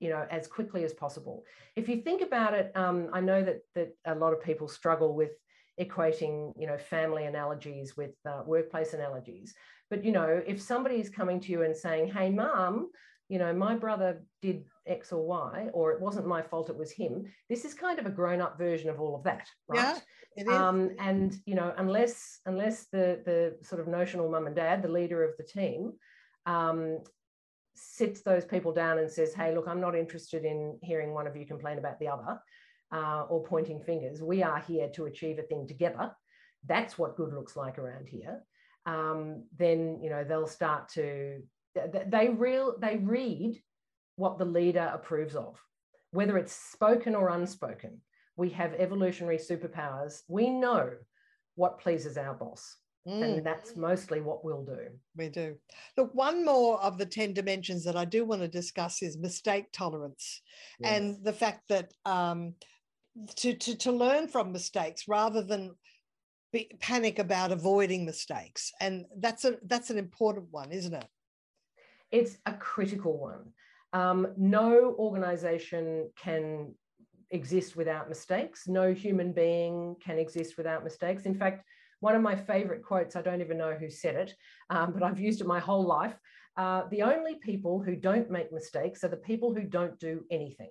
you 0.00 0.10
know 0.10 0.26
as 0.30 0.46
quickly 0.46 0.84
as 0.84 0.92
possible. 0.92 1.44
If 1.76 1.88
you 1.88 2.00
think 2.00 2.22
about 2.22 2.54
it 2.54 2.72
um, 2.74 3.08
i 3.12 3.20
know 3.20 3.42
that 3.42 3.60
that 3.74 3.96
a 4.04 4.14
lot 4.14 4.32
of 4.32 4.42
people 4.42 4.68
struggle 4.68 5.14
with 5.14 5.32
equating 5.80 6.52
you 6.58 6.66
know 6.66 6.78
family 6.78 7.24
analogies 7.24 7.96
with 7.96 8.12
uh, 8.26 8.42
workplace 8.46 8.94
analogies 8.94 9.54
but 9.90 10.04
you 10.04 10.12
know 10.12 10.42
if 10.46 10.60
somebody 10.60 10.96
is 10.96 11.10
coming 11.10 11.40
to 11.40 11.50
you 11.50 11.62
and 11.62 11.76
saying 11.76 12.10
hey 12.12 12.30
mom 12.30 12.88
you 13.28 13.38
know 13.38 13.52
my 13.52 13.74
brother 13.74 14.22
did 14.40 14.64
x 14.86 15.12
or 15.12 15.26
y 15.26 15.68
or 15.72 15.92
it 15.92 16.00
wasn't 16.00 16.26
my 16.26 16.42
fault 16.42 16.70
it 16.70 16.76
was 16.76 16.92
him 16.92 17.24
this 17.48 17.64
is 17.64 17.74
kind 17.74 17.98
of 17.98 18.06
a 18.06 18.10
grown 18.10 18.40
up 18.40 18.56
version 18.56 18.88
of 18.88 19.00
all 19.00 19.16
of 19.16 19.24
that 19.24 19.46
right 19.66 19.78
yeah, 19.78 19.98
it 20.36 20.46
is. 20.46 20.52
Um, 20.52 20.90
and 20.98 21.36
you 21.46 21.54
know 21.54 21.72
unless 21.78 22.40
unless 22.46 22.86
the 22.92 23.20
the 23.24 23.56
sort 23.66 23.80
of 23.80 23.88
notional 23.88 24.30
mum 24.30 24.46
and 24.46 24.54
dad 24.54 24.82
the 24.82 24.88
leader 24.88 25.24
of 25.24 25.36
the 25.38 25.44
team 25.44 25.92
um, 26.46 26.98
sits 27.74 28.20
those 28.22 28.44
people 28.44 28.72
down 28.72 28.98
and 28.98 29.10
says 29.10 29.34
hey 29.34 29.54
look 29.54 29.66
i'm 29.66 29.80
not 29.80 29.96
interested 29.96 30.44
in 30.44 30.78
hearing 30.82 31.12
one 31.12 31.26
of 31.26 31.36
you 31.36 31.44
complain 31.44 31.78
about 31.78 31.98
the 31.98 32.06
other 32.06 32.38
uh, 32.92 33.26
or 33.28 33.44
pointing 33.44 33.80
fingers. 33.80 34.22
We 34.22 34.42
are 34.42 34.60
here 34.60 34.88
to 34.94 35.06
achieve 35.06 35.38
a 35.38 35.42
thing 35.42 35.66
together. 35.66 36.12
That's 36.66 36.98
what 36.98 37.16
good 37.16 37.32
looks 37.32 37.56
like 37.56 37.78
around 37.78 38.08
here. 38.08 38.42
Um, 38.86 39.44
then 39.56 40.00
you 40.02 40.10
know 40.10 40.24
they'll 40.24 40.46
start 40.46 40.88
to 40.90 41.42
they 41.74 42.28
real 42.28 42.74
they 42.78 42.96
read 42.96 43.60
what 44.16 44.38
the 44.38 44.44
leader 44.44 44.90
approves 44.94 45.34
of, 45.34 45.58
whether 46.12 46.38
it's 46.38 46.52
spoken 46.52 47.14
or 47.14 47.30
unspoken. 47.30 48.00
We 48.36 48.50
have 48.50 48.74
evolutionary 48.74 49.38
superpowers. 49.38 50.22
We 50.28 50.50
know 50.50 50.90
what 51.54 51.80
pleases 51.80 52.16
our 52.16 52.34
boss. 52.34 52.76
Mm. 53.06 53.22
And 53.22 53.46
that's 53.46 53.76
mostly 53.76 54.22
what 54.22 54.44
we'll 54.44 54.64
do. 54.64 54.86
We 55.14 55.28
do. 55.28 55.56
Look, 55.96 56.14
one 56.14 56.44
more 56.44 56.80
of 56.80 56.96
the 56.96 57.04
10 57.04 57.34
dimensions 57.34 57.84
that 57.84 57.96
I 57.96 58.06
do 58.06 58.24
want 58.24 58.40
to 58.40 58.48
discuss 58.48 59.02
is 59.02 59.18
mistake 59.18 59.66
tolerance 59.72 60.40
yes. 60.80 60.90
and 60.90 61.22
the 61.22 61.32
fact 61.32 61.68
that 61.68 61.92
um, 62.06 62.54
to, 63.36 63.54
to, 63.54 63.76
to 63.76 63.92
learn 63.92 64.28
from 64.28 64.52
mistakes 64.52 65.06
rather 65.08 65.42
than 65.42 65.74
be, 66.52 66.70
panic 66.80 67.18
about 67.18 67.52
avoiding 67.52 68.04
mistakes. 68.04 68.72
And 68.80 69.06
that's 69.18 69.44
a 69.44 69.56
that's 69.66 69.90
an 69.90 69.98
important 69.98 70.48
one, 70.50 70.72
isn't 70.72 70.94
it? 70.94 71.06
It's 72.10 72.38
a 72.46 72.52
critical 72.52 73.18
one. 73.18 73.52
Um, 73.92 74.28
no 74.36 74.94
organization 74.98 76.10
can 76.16 76.74
exist 77.30 77.76
without 77.76 78.08
mistakes. 78.08 78.68
No 78.68 78.92
human 78.92 79.32
being 79.32 79.96
can 80.04 80.18
exist 80.18 80.56
without 80.56 80.84
mistakes. 80.84 81.26
In 81.26 81.34
fact, 81.34 81.64
one 82.00 82.14
of 82.14 82.22
my 82.22 82.36
favorite 82.36 82.84
quotes, 82.84 83.16
I 83.16 83.22
don't 83.22 83.40
even 83.40 83.58
know 83.58 83.74
who 83.74 83.88
said 83.90 84.14
it, 84.14 84.34
um, 84.70 84.92
but 84.92 85.02
I've 85.02 85.18
used 85.18 85.40
it 85.40 85.46
my 85.46 85.58
whole 85.58 85.84
life. 85.84 86.16
Uh, 86.56 86.82
the 86.90 87.02
only 87.02 87.36
people 87.36 87.82
who 87.82 87.96
don't 87.96 88.30
make 88.30 88.52
mistakes 88.52 89.02
are 89.02 89.08
the 89.08 89.16
people 89.16 89.54
who 89.54 89.64
don't 89.64 89.98
do 89.98 90.24
anything. 90.30 90.70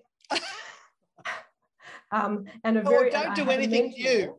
Um, 2.13 2.45
and 2.63 2.77
a 2.77 2.81
oh, 2.85 2.89
very 2.89 3.09
don't 3.19 3.35
do 3.35 3.49
anything 3.49 3.89
new. 3.89 4.35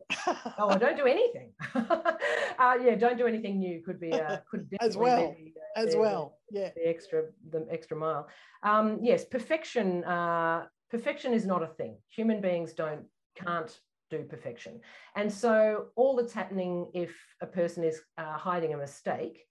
oh, 0.57 0.77
don't 0.77 0.95
do 0.95 1.05
anything. 1.05 1.51
uh, 1.75 2.77
yeah, 2.81 2.95
don't 2.95 3.17
do 3.17 3.27
anything 3.27 3.59
new 3.59 3.81
could 3.85 3.99
be 3.99 4.13
uh, 4.13 4.37
could 4.49 4.67
as 4.79 4.95
well 4.95 5.35
be, 5.37 5.53
uh, 5.75 5.81
as 5.81 5.91
the, 5.91 5.99
well. 5.99 6.37
Yeah, 6.49 6.69
the 6.73 6.87
extra 6.87 7.23
the 7.49 7.67
extra 7.69 7.97
mile. 7.97 8.29
Um, 8.63 8.99
yes, 9.01 9.25
perfection. 9.25 10.05
Uh, 10.05 10.65
perfection 10.89 11.33
is 11.33 11.45
not 11.45 11.63
a 11.63 11.67
thing. 11.67 11.97
Human 12.15 12.39
beings 12.39 12.73
don't 12.73 13.05
can't 13.35 13.77
do 14.09 14.23
perfection, 14.23 14.79
and 15.17 15.31
so 15.31 15.87
all 15.97 16.15
that's 16.15 16.33
happening 16.33 16.89
if 16.93 17.13
a 17.41 17.47
person 17.47 17.83
is 17.83 17.99
uh, 18.17 18.37
hiding 18.37 18.73
a 18.73 18.77
mistake 18.77 19.43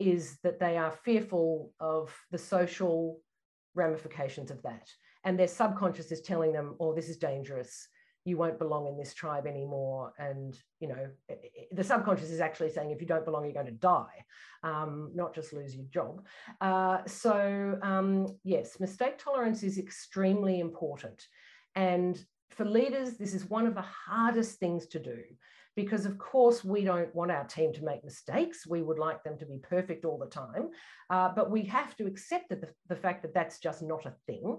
is 0.00 0.38
that 0.42 0.58
they 0.58 0.76
are 0.76 0.92
fearful 1.04 1.72
of 1.78 2.12
the 2.32 2.38
social 2.38 3.20
ramifications 3.74 4.50
of 4.50 4.60
that 4.62 4.88
and 5.24 5.38
their 5.38 5.48
subconscious 5.48 6.12
is 6.12 6.20
telling 6.20 6.52
them 6.52 6.76
oh 6.80 6.94
this 6.94 7.08
is 7.08 7.16
dangerous. 7.16 7.88
You 8.24 8.36
won't 8.36 8.58
belong 8.58 8.86
in 8.86 8.98
this 8.98 9.14
tribe 9.14 9.46
anymore. 9.46 10.12
And 10.18 10.58
you 10.80 10.88
know 10.88 11.08
the 11.72 11.84
subconscious 11.84 12.30
is 12.30 12.40
actually 12.40 12.70
saying 12.70 12.90
if 12.90 13.00
you 13.00 13.06
don't 13.06 13.24
belong 13.24 13.44
you're 13.44 13.54
going 13.54 13.66
to 13.66 13.72
die 13.72 14.24
um, 14.62 15.12
not 15.14 15.34
just 15.34 15.52
lose 15.52 15.74
your 15.74 15.86
job. 15.86 16.24
Uh, 16.60 16.98
so 17.06 17.78
um, 17.82 18.26
yes 18.44 18.80
mistake 18.80 19.18
tolerance 19.18 19.62
is 19.62 19.78
extremely 19.78 20.60
important. 20.60 21.26
And 21.74 22.18
for 22.50 22.64
leaders 22.64 23.16
this 23.18 23.34
is 23.34 23.48
one 23.48 23.66
of 23.66 23.74
the 23.74 23.84
hardest 24.08 24.58
things 24.58 24.86
to 24.88 24.98
do 24.98 25.18
because 25.78 26.06
of 26.06 26.18
course 26.18 26.64
we 26.64 26.82
don't 26.82 27.14
want 27.14 27.30
our 27.30 27.44
team 27.44 27.72
to 27.72 27.84
make 27.84 28.04
mistakes. 28.04 28.66
We 28.66 28.82
would 28.82 28.98
like 28.98 29.22
them 29.22 29.38
to 29.38 29.46
be 29.46 29.58
perfect 29.58 30.04
all 30.04 30.18
the 30.18 30.26
time. 30.26 30.70
Uh, 31.08 31.28
but 31.36 31.52
we 31.52 31.62
have 31.66 31.94
to 31.98 32.06
accept 32.06 32.48
that 32.48 32.60
the, 32.60 32.68
the 32.88 32.96
fact 32.96 33.22
that 33.22 33.32
that's 33.32 33.60
just 33.60 33.80
not 33.80 34.04
a 34.04 34.14
thing 34.26 34.58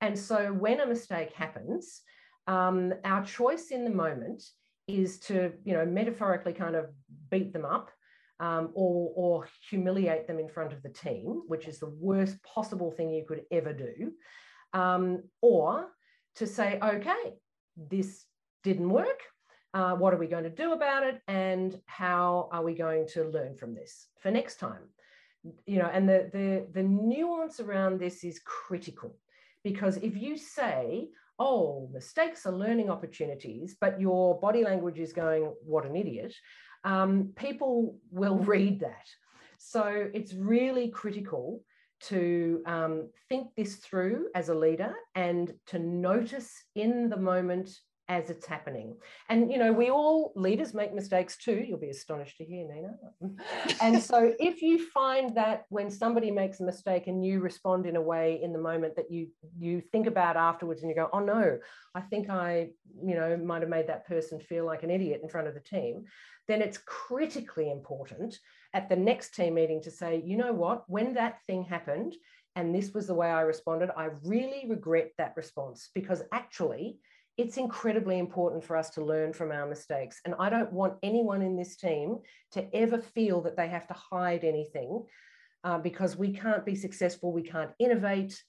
and 0.00 0.18
so 0.18 0.52
when 0.52 0.80
a 0.80 0.86
mistake 0.86 1.32
happens, 1.32 2.00
um, 2.46 2.94
our 3.04 3.24
choice 3.24 3.70
in 3.70 3.84
the 3.84 3.90
moment 3.90 4.42
is 4.88 5.18
to, 5.20 5.52
you 5.64 5.74
know, 5.74 5.84
metaphorically 5.84 6.52
kind 6.52 6.74
of 6.74 6.86
beat 7.30 7.52
them 7.52 7.64
up 7.64 7.90
um, 8.40 8.70
or, 8.74 9.12
or 9.14 9.48
humiliate 9.68 10.26
them 10.26 10.38
in 10.38 10.48
front 10.48 10.72
of 10.72 10.82
the 10.82 10.88
team, 10.88 11.42
which 11.46 11.68
is 11.68 11.78
the 11.78 11.94
worst 12.00 12.42
possible 12.42 12.90
thing 12.90 13.10
you 13.10 13.24
could 13.26 13.42
ever 13.50 13.72
do. 13.72 14.12
Um, 14.72 15.22
or 15.42 15.88
to 16.36 16.46
say, 16.46 16.78
okay, 16.82 17.34
this 17.76 18.24
didn't 18.62 18.88
work. 18.88 19.20
Uh, 19.74 19.94
what 19.94 20.14
are 20.14 20.18
we 20.18 20.26
going 20.26 20.44
to 20.44 20.50
do 20.50 20.72
about 20.72 21.04
it? 21.04 21.20
And 21.28 21.78
how 21.86 22.48
are 22.50 22.64
we 22.64 22.74
going 22.74 23.06
to 23.08 23.24
learn 23.24 23.56
from 23.56 23.74
this 23.74 24.08
for 24.20 24.30
next 24.30 24.58
time? 24.58 24.82
You 25.66 25.78
know, 25.78 25.90
and 25.92 26.08
the, 26.08 26.30
the, 26.32 26.66
the 26.72 26.82
nuance 26.82 27.60
around 27.60 28.00
this 28.00 28.24
is 28.24 28.40
critical 28.44 29.16
because 29.64 29.96
if 29.98 30.16
you 30.16 30.36
say, 30.36 31.08
oh, 31.38 31.88
mistakes 31.92 32.46
are 32.46 32.52
learning 32.52 32.90
opportunities, 32.90 33.76
but 33.80 34.00
your 34.00 34.38
body 34.40 34.62
language 34.62 34.98
is 34.98 35.12
going, 35.12 35.52
what 35.64 35.86
an 35.86 35.96
idiot, 35.96 36.34
um, 36.84 37.32
people 37.36 37.96
will 38.10 38.38
read 38.54 38.80
that. 38.80 39.06
So 39.58 40.08
it's 40.14 40.34
really 40.34 40.88
critical 40.88 41.62
to 42.02 42.62
um, 42.66 43.10
think 43.28 43.48
this 43.56 43.76
through 43.76 44.28
as 44.34 44.48
a 44.48 44.54
leader 44.54 44.94
and 45.14 45.52
to 45.66 45.78
notice 45.78 46.50
in 46.74 47.10
the 47.10 47.16
moment 47.16 47.70
as 48.10 48.28
it's 48.28 48.44
happening. 48.44 48.96
And, 49.28 49.52
you 49.52 49.56
know, 49.56 49.72
we 49.72 49.88
all 49.88 50.32
leaders 50.34 50.74
make 50.74 50.92
mistakes 50.92 51.36
too. 51.36 51.64
You'll 51.66 51.78
be 51.78 51.90
astonished 51.90 52.38
to 52.38 52.44
hear, 52.44 52.66
Nina. 52.66 52.96
and 53.80 54.02
so 54.02 54.34
if 54.40 54.62
you 54.62 54.84
find 54.90 55.36
that 55.36 55.66
when 55.68 55.88
somebody 55.92 56.32
makes 56.32 56.58
a 56.58 56.64
mistake 56.64 57.06
and 57.06 57.24
you 57.24 57.38
respond 57.38 57.86
in 57.86 57.94
a 57.94 58.00
way 58.00 58.40
in 58.42 58.52
the 58.52 58.58
moment 58.58 58.96
that 58.96 59.12
you 59.12 59.28
you 59.56 59.80
think 59.92 60.08
about 60.08 60.36
afterwards 60.36 60.82
and 60.82 60.90
you 60.90 60.96
go, 60.96 61.08
oh 61.12 61.20
no, 61.20 61.58
I 61.94 62.00
think 62.00 62.28
I, 62.28 62.70
you 63.00 63.14
know, 63.14 63.36
might 63.36 63.62
have 63.62 63.70
made 63.70 63.86
that 63.86 64.08
person 64.08 64.40
feel 64.40 64.66
like 64.66 64.82
an 64.82 64.90
idiot 64.90 65.20
in 65.22 65.28
front 65.28 65.46
of 65.46 65.54
the 65.54 65.60
team, 65.60 66.04
then 66.48 66.60
it's 66.60 66.78
critically 66.78 67.70
important 67.70 68.36
at 68.74 68.88
the 68.88 68.96
next 68.96 69.36
team 69.36 69.54
meeting 69.54 69.80
to 69.82 69.90
say, 69.90 70.20
you 70.24 70.36
know 70.36 70.52
what, 70.52 70.82
when 70.88 71.14
that 71.14 71.44
thing 71.46 71.62
happened, 71.62 72.16
and 72.56 72.74
this 72.74 72.92
was 72.92 73.06
the 73.06 73.14
way 73.14 73.28
I 73.28 73.42
responded, 73.42 73.90
I 73.96 74.08
really 74.24 74.66
regret 74.68 75.12
that 75.18 75.34
response 75.36 75.90
because 75.94 76.24
actually 76.32 76.98
it's 77.40 77.56
incredibly 77.56 78.18
important 78.18 78.62
for 78.62 78.76
us 78.76 78.90
to 78.90 79.02
learn 79.02 79.32
from 79.32 79.50
our 79.50 79.66
mistakes. 79.66 80.20
And 80.26 80.34
I 80.38 80.50
don't 80.50 80.70
want 80.70 80.98
anyone 81.02 81.40
in 81.40 81.56
this 81.56 81.74
team 81.74 82.18
to 82.52 82.76
ever 82.76 82.98
feel 82.98 83.40
that 83.40 83.56
they 83.56 83.66
have 83.68 83.86
to 83.86 83.94
hide 83.94 84.44
anything 84.44 85.06
uh, 85.64 85.78
because 85.78 86.18
we 86.18 86.34
can't 86.34 86.66
be 86.66 86.74
successful, 86.74 87.32
we 87.32 87.42
can't 87.42 87.70
innovate 87.78 88.42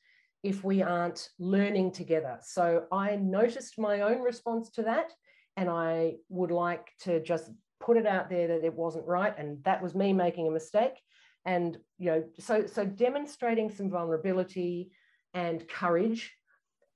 if 0.44 0.66
we 0.66 0.82
aren't 0.82 1.30
learning 1.40 1.92
together. 1.94 2.40
So 2.42 2.84
I 2.92 3.16
noticed 3.16 3.80
my 3.80 4.02
own 4.02 4.20
response 4.20 4.70
to 4.72 4.84
that, 4.84 5.10
and 5.56 5.70
I 5.70 6.16
would 6.28 6.52
like 6.52 6.92
to 7.02 7.22
just 7.22 7.50
put 7.80 7.96
it 7.96 8.06
out 8.06 8.30
there 8.30 8.48
that 8.50 8.66
it 8.66 8.74
wasn't 8.74 9.08
right, 9.08 9.34
and 9.38 9.64
that 9.64 9.82
was 9.82 9.96
me 9.96 10.12
making 10.12 10.48
a 10.50 10.52
mistake. 10.52 11.00
And 11.46 11.78
you 11.98 12.08
know, 12.08 12.24
so 12.40 12.66
so 12.66 12.86
demonstrating 12.86 13.70
some 13.70 13.90
vulnerability 13.90 14.92
and 15.34 15.66
courage 15.68 16.34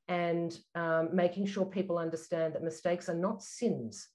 and 0.08 0.58
um, 0.76 1.10
making 1.14 1.48
sure 1.48 1.66
people 1.66 1.98
understand 1.98 2.54
that 2.54 2.64
mistakes 2.64 3.10
are 3.10 3.16
not 3.16 3.42
sins. 3.42 4.08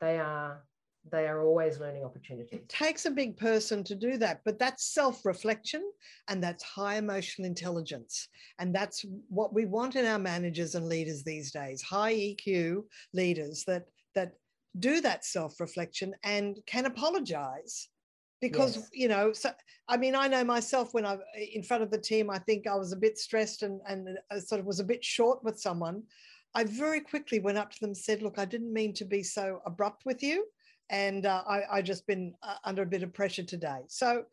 They 0.00 0.18
are 0.18 0.64
they 1.10 1.26
are 1.26 1.42
always 1.42 1.78
learning 1.78 2.04
opportunities. 2.04 2.52
It 2.52 2.68
takes 2.68 3.06
a 3.06 3.10
big 3.10 3.36
person 3.36 3.82
to 3.84 3.94
do 3.94 4.18
that, 4.18 4.40
but 4.44 4.58
that's 4.58 4.92
self 4.92 5.24
reflection 5.24 5.82
and 6.28 6.42
that's 6.42 6.62
high 6.62 6.96
emotional 6.96 7.46
intelligence. 7.46 8.28
And 8.58 8.74
that's 8.74 9.04
what 9.28 9.54
we 9.54 9.64
want 9.64 9.96
in 9.96 10.04
our 10.04 10.18
managers 10.18 10.74
and 10.74 10.86
leaders 10.86 11.22
these 11.22 11.50
days 11.52 11.82
high 11.82 12.14
EQ 12.14 12.84
leaders 13.14 13.64
that, 13.66 13.84
that 14.14 14.32
do 14.78 15.00
that 15.00 15.24
self 15.24 15.60
reflection 15.60 16.14
and 16.24 16.58
can 16.66 16.86
apologize 16.86 17.88
because 18.40 18.76
yes. 18.76 18.88
you 18.92 19.08
know 19.08 19.32
so 19.32 19.50
i 19.88 19.96
mean 19.96 20.14
i 20.14 20.28
know 20.28 20.44
myself 20.44 20.94
when 20.94 21.04
i'm 21.04 21.20
in 21.52 21.62
front 21.62 21.82
of 21.82 21.90
the 21.90 21.98
team 21.98 22.30
i 22.30 22.38
think 22.38 22.66
i 22.66 22.74
was 22.74 22.92
a 22.92 22.96
bit 22.96 23.18
stressed 23.18 23.62
and 23.62 23.80
and 23.88 24.08
uh, 24.30 24.38
sort 24.38 24.60
of 24.60 24.66
was 24.66 24.80
a 24.80 24.84
bit 24.84 25.04
short 25.04 25.42
with 25.42 25.58
someone 25.58 26.02
I 26.54 26.64
very 26.64 27.00
quickly 27.00 27.40
went 27.40 27.58
up 27.58 27.70
to 27.70 27.80
them 27.80 27.90
and 27.90 27.96
said, 27.96 28.22
Look, 28.22 28.38
I 28.38 28.44
didn't 28.44 28.72
mean 28.72 28.92
to 28.94 29.04
be 29.04 29.22
so 29.22 29.60
abrupt 29.66 30.04
with 30.04 30.22
you. 30.22 30.46
And 30.90 31.26
uh, 31.26 31.42
I, 31.46 31.62
I 31.70 31.82
just 31.82 32.06
been 32.06 32.34
uh, 32.42 32.56
under 32.64 32.82
a 32.82 32.86
bit 32.86 33.02
of 33.02 33.12
pressure 33.12 33.42
today. 33.42 33.80
So, 33.88 34.24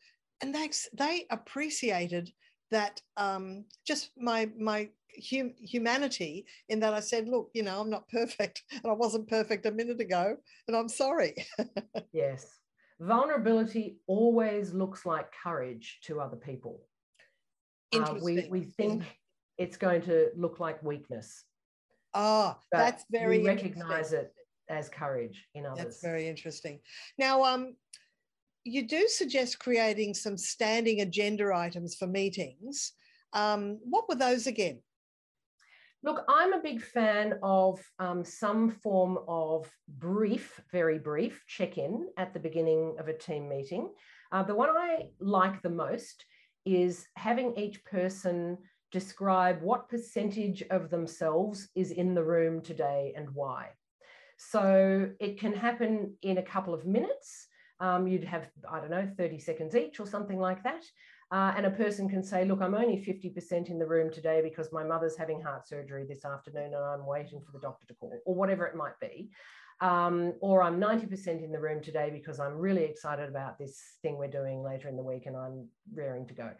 and 0.42 0.56
they, 0.56 0.70
they 0.94 1.26
appreciated 1.30 2.32
that 2.72 3.02
um, 3.18 3.66
just 3.86 4.12
my, 4.18 4.50
my 4.58 4.90
hum, 5.30 5.54
humanity 5.58 6.46
in 6.70 6.80
that 6.80 6.94
I 6.94 7.02
said, 7.02 7.28
Look, 7.28 7.50
you 7.54 7.64
know, 7.64 7.80
I'm 7.80 7.90
not 7.90 8.08
perfect 8.10 8.64
and 8.72 8.92
I 8.92 8.94
wasn't 8.94 9.28
perfect 9.28 9.66
a 9.66 9.72
minute 9.72 10.00
ago 10.00 10.38
and 10.68 10.76
I'm 10.76 10.90
sorry. 10.90 11.36
yes. 12.14 12.55
Vulnerability 13.00 13.98
always 14.08 14.74
looks 14.74 15.06
like 15.06 15.34
courage 15.44 16.00
to 16.04 16.22
other 16.22 16.38
people. 16.38 16.82
Uh, 17.94 18.16
we, 18.22 18.48
we 18.50 18.62
think 18.62 19.04
it's 19.58 19.78
going 19.78 20.02
to 20.04 20.30
look 20.36 20.60
like 20.60 20.82
weakness. 20.84 21.44
Ah, 22.14 22.58
oh, 22.58 22.62
that's 22.72 23.04
very 23.12 23.40
we 23.40 23.46
recognize 23.46 24.14
it 24.14 24.34
as 24.70 24.90
courage 24.90 25.46
in 25.54 25.66
others. 25.66 25.84
That's 25.84 26.02
very 26.02 26.28
interesting. 26.28 26.80
Now, 27.18 27.44
um, 27.44 27.76
you 28.64 28.88
do 28.88 29.08
suggest 29.08 29.60
creating 29.60 30.14
some 30.14 30.38
standing 30.38 31.02
agenda 31.02 31.54
items 31.54 31.96
for 31.96 32.08
meetings. 32.08 32.94
Um, 33.34 33.80
what 33.84 34.08
were 34.10 34.16
those 34.16 34.48
again? 34.48 34.80
Look, 36.06 36.24
I'm 36.30 36.54
a 36.54 36.62
big 36.62 36.84
fan 36.84 37.40
of 37.42 37.82
um, 37.98 38.24
some 38.24 38.70
form 38.70 39.18
of 39.28 39.68
brief, 39.88 40.62
very 40.72 41.00
brief 41.00 41.44
check 41.48 41.80
in 41.80 42.10
at 42.16 42.32
the 42.32 42.40
beginning 42.40 42.96
of 43.00 43.08
a 43.08 43.18
team 43.18 43.50
meeting. 43.50 43.90
Uh, 44.32 44.44
the 44.44 44.54
one 44.54 44.70
I 44.70 45.08
like 45.20 45.64
the 45.64 45.72
most 45.72 46.24
is 46.64 47.08
having 47.16 47.58
each 47.58 47.84
person 47.86 48.60
describe 48.92 49.64
what 49.64 49.90
percentage 49.90 50.62
of 50.70 50.92
themselves 50.92 51.70
is 51.74 51.90
in 51.90 52.14
the 52.14 52.24
room 52.24 52.62
today 52.62 53.12
and 53.18 53.28
why. 53.32 53.70
So 54.38 55.10
it 55.20 55.40
can 55.40 55.54
happen 55.54 56.14
in 56.22 56.38
a 56.38 56.44
couple 56.44 56.76
of 56.76 56.86
minutes. 56.86 57.48
Um, 57.80 58.08
you'd 58.08 58.26
have, 58.26 58.48
I 58.72 58.80
don't 58.80 58.92
know, 58.92 59.10
30 59.18 59.40
seconds 59.40 59.76
each 59.76 60.00
or 60.00 60.06
something 60.06 60.40
like 60.40 60.62
that. 60.66 60.84
Uh, 61.36 61.54
and 61.58 61.66
a 61.66 61.72
person 61.72 62.08
can 62.08 62.24
say, 62.24 62.46
look, 62.46 62.62
I'm 62.62 62.76
only 62.76 62.96
50% 62.96 63.70
in 63.70 63.78
the 63.78 63.86
room 63.86 64.10
today 64.10 64.40
because 64.42 64.72
my 64.72 64.86
mother's 64.86 65.18
having 65.18 65.42
heart 65.42 65.68
surgery 65.68 66.06
this 66.08 66.24
afternoon 66.24 66.74
and 66.74 66.76
I'm 66.78 67.06
waiting 67.06 67.42
for 67.42 67.52
the 67.52 67.60
doctor 67.60 67.86
to 67.88 67.94
call, 67.94 68.14
or 68.26 68.34
whatever 68.34 68.66
it 68.66 68.74
might 68.74 68.98
be. 69.02 69.32
Um, 69.82 70.36
or 70.40 70.64
I'm 70.64 70.80
90% 70.80 71.44
in 71.44 71.52
the 71.52 71.60
room 71.60 71.84
today 71.84 72.10
because 72.10 72.40
I'm 72.40 72.56
really 72.56 72.86
excited 72.86 73.28
about 73.28 73.60
this 73.60 73.84
thing 74.02 74.18
we're 74.18 74.30
doing 74.30 74.64
later 74.64 74.88
in 74.88 74.96
the 74.96 75.04
week 75.04 75.26
and 75.26 75.36
I'm 75.36 75.68
raring 75.94 76.26
to 76.28 76.34
go. 76.34 76.52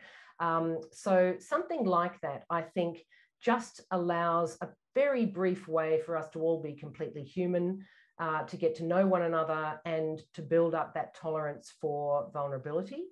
Um, 0.42 0.82
so 0.92 1.36
something 1.40 1.86
like 1.86 2.20
that, 2.20 2.44
I 2.50 2.62
think, 2.62 2.98
just 3.42 3.80
allows 3.92 4.58
a 4.60 4.68
very 4.94 5.26
brief 5.26 5.70
way 5.70 6.02
for 6.06 6.18
us 6.18 6.28
to 6.32 6.42
all 6.42 6.62
be 6.62 6.74
completely 6.74 7.24
human, 7.24 7.86
uh, 8.20 8.44
to 8.44 8.58
get 8.58 8.76
to 8.76 8.84
know 8.84 9.08
one 9.08 9.22
another 9.22 9.80
and 9.86 10.20
to 10.34 10.42
build 10.42 10.76
up 10.76 10.96
that 10.96 11.16
tolerance 11.16 11.72
for 11.80 12.30
vulnerability. 12.34 13.06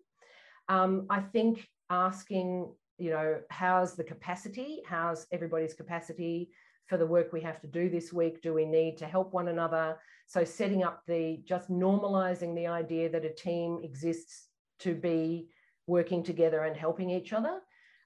Um, 0.70 1.06
I 1.10 1.20
think 1.20 1.68
asking, 1.90 2.74
you 2.98 3.12
know, 3.12 3.40
how's 3.50 3.96
the 3.96 4.04
capacity? 4.04 4.82
How's 4.86 5.28
everybody's 5.32 5.74
capacity 5.74 6.50
for 6.88 6.98
the 6.98 7.06
work 7.06 7.32
we 7.32 7.42
have 7.42 7.60
to 7.62 7.68
do 7.68 7.90
this 7.90 8.14
week? 8.14 8.42
Do 8.42 8.54
we 8.54 8.66
need 8.66 8.98
to 8.98 9.06
help 9.06 9.34
one 9.34 9.48
another? 9.48 9.98
So 10.28 10.44
setting 10.44 10.84
up 10.84 11.02
the 11.08 11.42
just 11.46 11.70
normalizing 11.70 12.56
the 12.56 12.68
idea 12.68 13.10
that 13.10 13.26
a 13.26 13.34
team 13.34 13.80
exists 13.84 14.48
to 14.80 14.96
be 14.96 15.50
working 15.88 16.24
together 16.24 16.62
and 16.64 16.76
helping 16.76 17.10
each 17.10 17.34
other. 17.34 17.60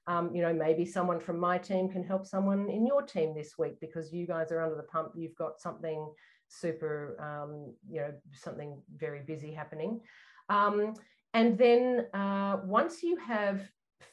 Um, 0.06 0.34
you 0.34 0.40
know, 0.40 0.54
maybe 0.54 0.86
someone 0.86 1.20
from 1.20 1.38
my 1.38 1.58
team 1.58 1.88
can 1.88 2.02
help 2.02 2.24
someone 2.26 2.70
in 2.70 2.86
your 2.86 3.02
team 3.02 3.34
this 3.34 3.58
week 3.58 3.78
because 3.80 4.12
you 4.12 4.26
guys 4.26 4.50
are 4.50 4.62
under 4.62 4.76
the 4.76 4.84
pump. 4.84 5.12
You've 5.14 5.36
got 5.36 5.60
something 5.60 6.10
super, 6.48 7.16
um, 7.20 7.74
you 7.90 8.00
know, 8.00 8.12
something 8.32 8.80
very 8.96 9.20
busy 9.20 9.52
happening. 9.52 10.00
Um, 10.48 10.94
and 11.34 11.58
then 11.58 12.06
uh, 12.14 12.58
once 12.64 13.02
you 13.02 13.16
have 13.16 13.60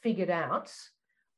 figured 0.02 0.30
out 0.30 0.72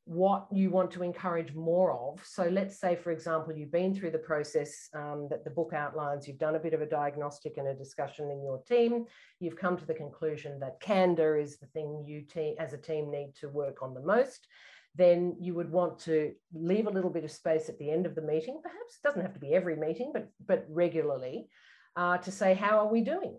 what 0.08 0.48
you 0.54 0.70
want 0.70 0.90
to 0.90 1.04
encourage 1.04 1.54
more 1.54 1.92
of. 1.92 2.26
So 2.26 2.48
let's 2.48 2.80
say, 2.80 2.96
for 2.96 3.12
example, 3.12 3.54
you've 3.54 3.74
been 3.74 3.94
through 3.94 4.12
the 4.12 4.18
process 4.18 4.88
um, 4.96 5.28
that 5.30 5.44
the 5.44 5.50
book 5.50 5.74
outlines, 5.76 6.28
you've 6.28 6.38
done 6.38 6.56
a 6.56 6.60
bit 6.60 6.74
of 6.74 6.82
a 6.82 6.86
diagnostic 6.86 7.58
and 7.58 7.68
a 7.68 7.74
discussion 7.74 8.32
in 8.32 8.42
your 8.42 8.62
team, 8.63 9.06
you've 9.42 9.58
come 9.58 9.76
to 9.76 9.86
the 9.86 9.94
conclusion 9.94 10.62
that 10.62 10.80
candor 10.80 11.38
is 11.38 11.58
the 11.58 11.66
thing 11.68 12.06
you 12.08 12.22
te- 12.22 12.56
as 12.58 12.72
a 12.72 12.78
team 12.78 13.12
need 13.12 13.34
to 13.42 13.50
work 13.50 13.82
on 13.82 13.94
the 13.94 14.02
most. 14.02 14.48
Then 14.96 15.36
you 15.42 15.54
would 15.56 15.70
want 15.70 16.00
to 16.00 16.32
leave 16.54 16.88
a 16.88 16.92
little 16.92 17.12
bit 17.12 17.26
of 17.26 17.32
space 17.32 17.68
at 17.68 17.78
the 17.78 17.92
end 17.92 18.06
of 18.06 18.16
the 18.16 18.22
meeting, 18.22 18.62
perhaps 18.63 18.96
it 18.96 19.06
doesn't 19.06 19.22
have 19.22 19.34
to 19.34 19.42
be 19.42 19.54
every 19.54 19.76
meeting, 19.76 20.12
but, 20.13 20.30
but 20.46 20.66
regularly, 20.70 21.50
uh, 21.98 22.18
to 22.20 22.32
say, 22.32 22.54
How 22.54 22.80
are 22.80 22.88
we 22.88 23.02
doing? 23.02 23.38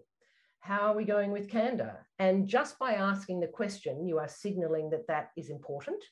How 0.61 0.91
are 0.91 0.97
we 0.97 1.05
going 1.05 1.31
with 1.31 1.51
candor? 1.51 2.07
And 2.19 2.47
just 2.47 2.79
by 2.79 2.95
asking 2.95 3.41
the 3.41 3.47
question, 3.47 4.07
you 4.07 4.19
are 4.19 4.29
signaling 4.29 4.91
that 4.91 5.07
that 5.07 5.31
is 5.37 5.51
important 5.51 6.03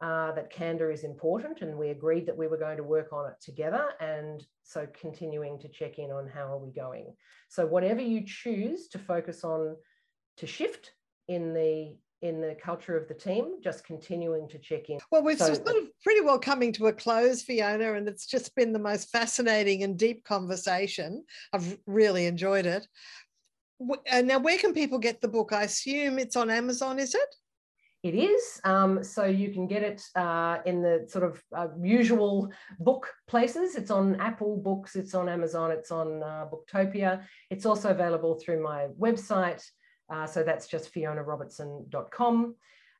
uh, 0.00 0.32
that 0.32 0.50
candor 0.50 0.90
is 0.90 1.04
important 1.04 1.62
and 1.62 1.76
we 1.76 1.88
agreed 1.88 2.26
that 2.26 2.36
we 2.36 2.46
were 2.46 2.58
going 2.58 2.76
to 2.76 2.82
work 2.82 3.12
on 3.12 3.30
it 3.30 3.36
together 3.40 3.88
and 4.00 4.44
so 4.62 4.86
continuing 4.98 5.58
to 5.58 5.68
check 5.68 5.98
in 5.98 6.10
on 6.10 6.28
how 6.28 6.52
are 6.52 6.58
we 6.58 6.70
going. 6.70 7.14
So 7.48 7.66
whatever 7.66 8.02
you 8.02 8.22
choose 8.26 8.88
to 8.88 8.98
focus 8.98 9.42
on 9.42 9.76
to 10.38 10.46
shift 10.46 10.92
in 11.28 11.54
the 11.54 11.96
in 12.22 12.40
the 12.40 12.56
culture 12.62 12.96
of 12.96 13.06
the 13.08 13.14
team 13.14 13.56
just 13.62 13.84
continuing 13.84 14.48
to 14.48 14.58
check 14.58 14.88
in. 14.88 14.98
Well 15.10 15.22
we've 15.22 15.38
so, 15.38 15.54
sort 15.54 15.76
of 15.76 15.84
pretty 16.02 16.20
well 16.20 16.38
coming 16.38 16.72
to 16.72 16.88
a 16.88 16.92
close 16.92 17.42
fiona 17.42 17.94
and 17.94 18.06
it's 18.08 18.26
just 18.26 18.54
been 18.54 18.72
the 18.72 18.78
most 18.78 19.10
fascinating 19.10 19.82
and 19.82 19.98
deep 19.98 20.24
conversation. 20.24 21.24
I've 21.54 21.78
really 21.86 22.26
enjoyed 22.26 22.66
it 22.66 22.86
now 24.22 24.38
where 24.38 24.58
can 24.58 24.72
people 24.72 24.98
get 24.98 25.20
the 25.20 25.28
book 25.28 25.52
i 25.52 25.64
assume 25.64 26.18
it's 26.18 26.36
on 26.36 26.50
amazon 26.50 26.98
is 26.98 27.14
it 27.14 27.34
it 28.06 28.14
is. 28.14 28.60
Um, 28.62 29.02
so 29.02 29.24
you 29.24 29.50
can 29.50 29.66
get 29.66 29.82
it 29.82 30.00
uh, 30.14 30.58
in 30.64 30.80
the 30.80 31.06
sort 31.08 31.24
of 31.24 31.42
uh, 31.52 31.68
usual 31.82 32.52
book 32.78 33.12
places. 33.26 33.74
It's 33.74 33.90
on 33.90 34.20
Apple 34.20 34.58
Books, 34.58 34.94
it's 34.94 35.12
on 35.12 35.28
Amazon, 35.28 35.72
it's 35.72 35.90
on 35.90 36.22
uh, 36.22 36.46
Booktopia. 36.48 37.24
It's 37.50 37.66
also 37.66 37.90
available 37.90 38.38
through 38.38 38.62
my 38.62 38.86
website. 39.00 39.64
Uh, 40.08 40.24
so 40.24 40.44
that's 40.44 40.68
just 40.68 40.94
fionarobertson.com. 40.94 42.54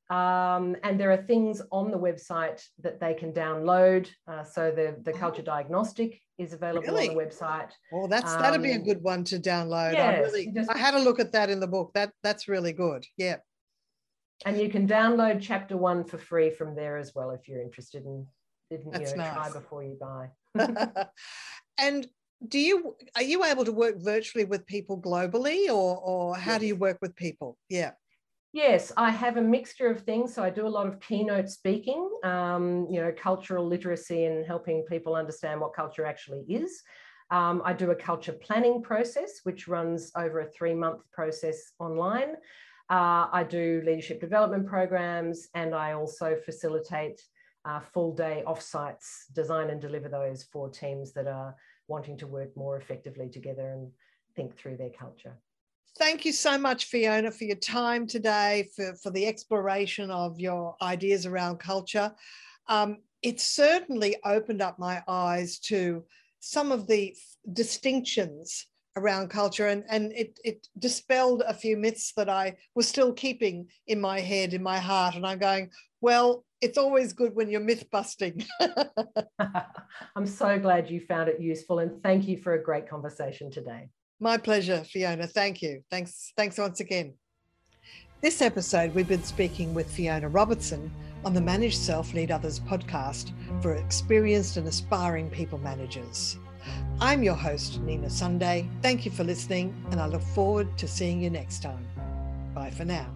Um, 0.09 0.77
and 0.85 1.01
there 1.01 1.11
are 1.11 1.17
things 1.17 1.61
on 1.73 1.91
the 1.91 1.99
website 1.99 2.63
that 2.83 3.01
they 3.01 3.15
can 3.15 3.33
download. 3.33 4.09
Uh, 4.29 4.45
so 4.45 4.71
the, 4.71 4.97
the 5.03 5.13
oh. 5.13 5.19
culture 5.19 5.43
diagnostic 5.43 6.21
is 6.39 6.53
available 6.53 6.87
really? 6.87 7.09
on 7.09 7.17
the 7.17 7.21
website. 7.21 7.71
Well, 7.91 8.07
that's 8.07 8.33
um, 8.35 8.43
that'd 8.43 8.63
be 8.63 8.73
a 8.73 8.77
um, 8.77 8.85
good 8.85 9.03
one 9.03 9.25
to 9.25 9.39
download. 9.39 9.95
Yes, 9.95 10.19
I 10.19 10.21
really, 10.21 10.53
just, 10.53 10.71
I 10.71 10.79
had 10.79 10.95
a 10.95 11.01
look 11.01 11.19
at 11.19 11.33
that 11.33 11.51
in 11.51 11.59
the 11.59 11.67
book. 11.67 11.91
That 11.95 12.13
that's 12.23 12.47
really 12.47 12.73
good. 12.73 13.05
Yeah. 13.17 13.37
And 14.45 14.59
you 14.59 14.69
can 14.69 14.87
download 14.87 15.41
chapter 15.41 15.77
one 15.77 16.05
for 16.05 16.19
free 16.19 16.51
from 16.51 16.75
there 16.77 16.99
as 16.99 17.15
well 17.15 17.31
if 17.31 17.49
you're 17.49 17.63
interested 17.63 18.05
in, 18.05 18.27
in 18.71 18.81
you 18.81 18.93
know, 18.93 18.99
nice. 18.99 19.35
try 19.35 19.51
before 19.51 19.83
you 19.83 19.99
buy. 19.99 20.29
and 21.79 22.07
do 22.47 22.59
you 22.59 22.95
are 23.17 23.23
you 23.23 23.45
able 23.45 23.65
to 23.65 23.73
work 23.73 23.97
virtually 23.99 24.45
with 24.45 24.67
people 24.67 25.01
globally 25.01 25.69
or 25.69 25.97
or 25.97 26.37
how 26.37 26.53
yes. 26.53 26.61
do 26.61 26.67
you 26.67 26.77
work 26.77 26.99
with 27.01 27.17
people? 27.17 27.57
Yeah. 27.69 27.93
Yes, 28.57 28.91
I 28.97 29.11
have 29.11 29.37
a 29.37 29.43
mixture 29.43 29.91
of 29.91 30.01
things. 30.01 30.33
So 30.33 30.43
I 30.43 30.49
do 30.49 30.67
a 30.67 30.77
lot 30.79 30.87
of 30.87 30.99
keynote 30.99 31.51
speaking, 31.51 32.09
um, 32.25 32.87
you 32.91 33.03
know, 33.03 33.13
cultural 33.13 33.67
literacy 33.67 34.25
and 34.25 34.47
helping 34.47 34.83
people 34.85 35.15
understand 35.15 35.61
what 35.61 35.75
culture 35.75 36.07
actually 36.07 36.43
is. 36.49 36.83
Um, 37.31 37.61
I 37.67 37.75
do 37.75 37.91
a 37.91 37.95
culture 37.95 38.33
planning 38.33 38.81
process, 38.81 39.41
which 39.43 39.69
runs 39.69 40.11
over 40.17 40.41
a 40.41 40.47
three 40.47 40.73
month 40.73 41.03
process 41.13 41.73
online. 41.79 42.37
Uh, 42.89 43.29
I 43.31 43.45
do 43.47 43.83
leadership 43.85 44.23
development 44.23 44.67
programs 44.67 45.49
and 45.55 45.75
I 45.75 45.93
also 45.93 46.35
facilitate 46.43 47.21
uh, 47.67 47.81
full 47.81 48.15
day 48.15 48.43
offsites, 48.47 49.27
design 49.35 49.69
and 49.69 49.83
deliver 49.83 50.09
those 50.09 50.45
for 50.45 50.71
teams 50.71 51.13
that 51.13 51.27
are 51.27 51.55
wanting 51.89 52.17
to 52.17 52.27
work 52.27 52.57
more 52.57 52.79
effectively 52.79 53.29
together 53.29 53.69
and 53.73 53.93
think 54.35 54.57
through 54.57 54.79
their 54.79 54.95
culture. 54.99 55.37
Thank 55.99 56.27
you 56.27 56.33
so 56.33 56.59
much, 56.59 56.87
Fiona, 56.87 57.31
for 57.31 57.45
your 57.45 57.57
time 57.57 58.07
today, 58.07 58.69
for, 58.77 58.95
for 59.03 59.11
the 59.11 59.27
exploration 59.27 60.11
of 60.11 60.39
your 60.39 60.77
ideas 60.83 61.25
around 61.25 61.59
culture. 61.59 62.13
Um, 62.69 62.99
it 63.23 63.41
certainly 63.41 64.17
opened 64.23 64.61
up 64.61 64.79
my 64.79 65.03
eyes 65.09 65.59
to 65.61 66.05
some 66.41 66.71
of 66.71 66.87
the 66.87 67.17
distinctions 67.55 68.67
around 68.97 69.31
culture 69.31 69.69
and, 69.69 69.85
and 69.89 70.13
it, 70.13 70.39
it 70.45 70.69
dispelled 70.79 71.43
a 71.47 71.55
few 71.55 71.79
myths 71.79 72.13
that 72.17 72.29
I 72.29 72.57
was 72.75 72.87
still 72.87 73.13
keeping 73.15 73.67
in 73.87 74.01
my 74.01 74.21
head, 74.21 74.53
in 74.53 74.63
my 74.63 74.79
heart. 74.79 75.15
And 75.15 75.27
I'm 75.27 75.39
going, 75.39 75.71
well, 76.03 76.45
it's 76.61 76.79
always 76.79 77.15
good 77.15 77.35
when 77.35 77.49
you're 77.49 77.61
myth 77.61 77.91
busting. 77.91 78.45
I'm 80.17 80.27
so 80.27 80.59
glad 80.59 80.91
you 80.91 81.01
found 81.01 81.31
it 81.31 81.41
useful 81.41 81.79
and 81.79 82.03
thank 82.03 82.29
you 82.29 82.37
for 82.37 82.53
a 82.53 82.63
great 82.63 82.89
conversation 82.89 83.51
today. 83.51 83.89
My 84.21 84.39
pleasure, 84.39 84.83
Fiona. 84.85 85.27
Thank 85.27 85.63
you. 85.63 85.83
Thanks, 85.91 86.33
thanks 86.37 86.59
once 86.59 86.81
again. 86.81 87.15
This 88.23 88.41
episode, 88.41 88.95
we've 88.95 89.09
been 89.09 89.23
speaking 89.23 89.75
with 89.75 89.91
Fiona 89.91 90.29
Robertson 90.29 90.91
on 91.25 91.35
the 91.35 91.41
Manage 91.41 91.77
Self 91.77 92.15
Lead 92.15 92.31
Others 92.31 92.61
podcast 92.61 93.33
for 93.61 93.75
experienced 93.75 94.57
and 94.57 94.67
aspiring 94.67 95.29
people 95.31 95.59
managers. 95.59 96.39
I'm 97.01 97.23
your 97.23 97.35
host, 97.35 97.81
Nina 97.83 98.09
Sunday. 98.11 98.69
Thank 98.83 99.05
you 99.05 99.11
for 99.11 99.23
listening, 99.23 99.75
and 99.91 100.01
I 100.01 100.07
look 100.07 100.23
forward 100.23 100.79
to 100.79 100.89
seeing 100.89 101.23
you 101.23 101.31
next 101.31 101.63
time. 101.63 101.87
Bye 102.55 102.71
for 102.71 102.85
now. 102.85 103.16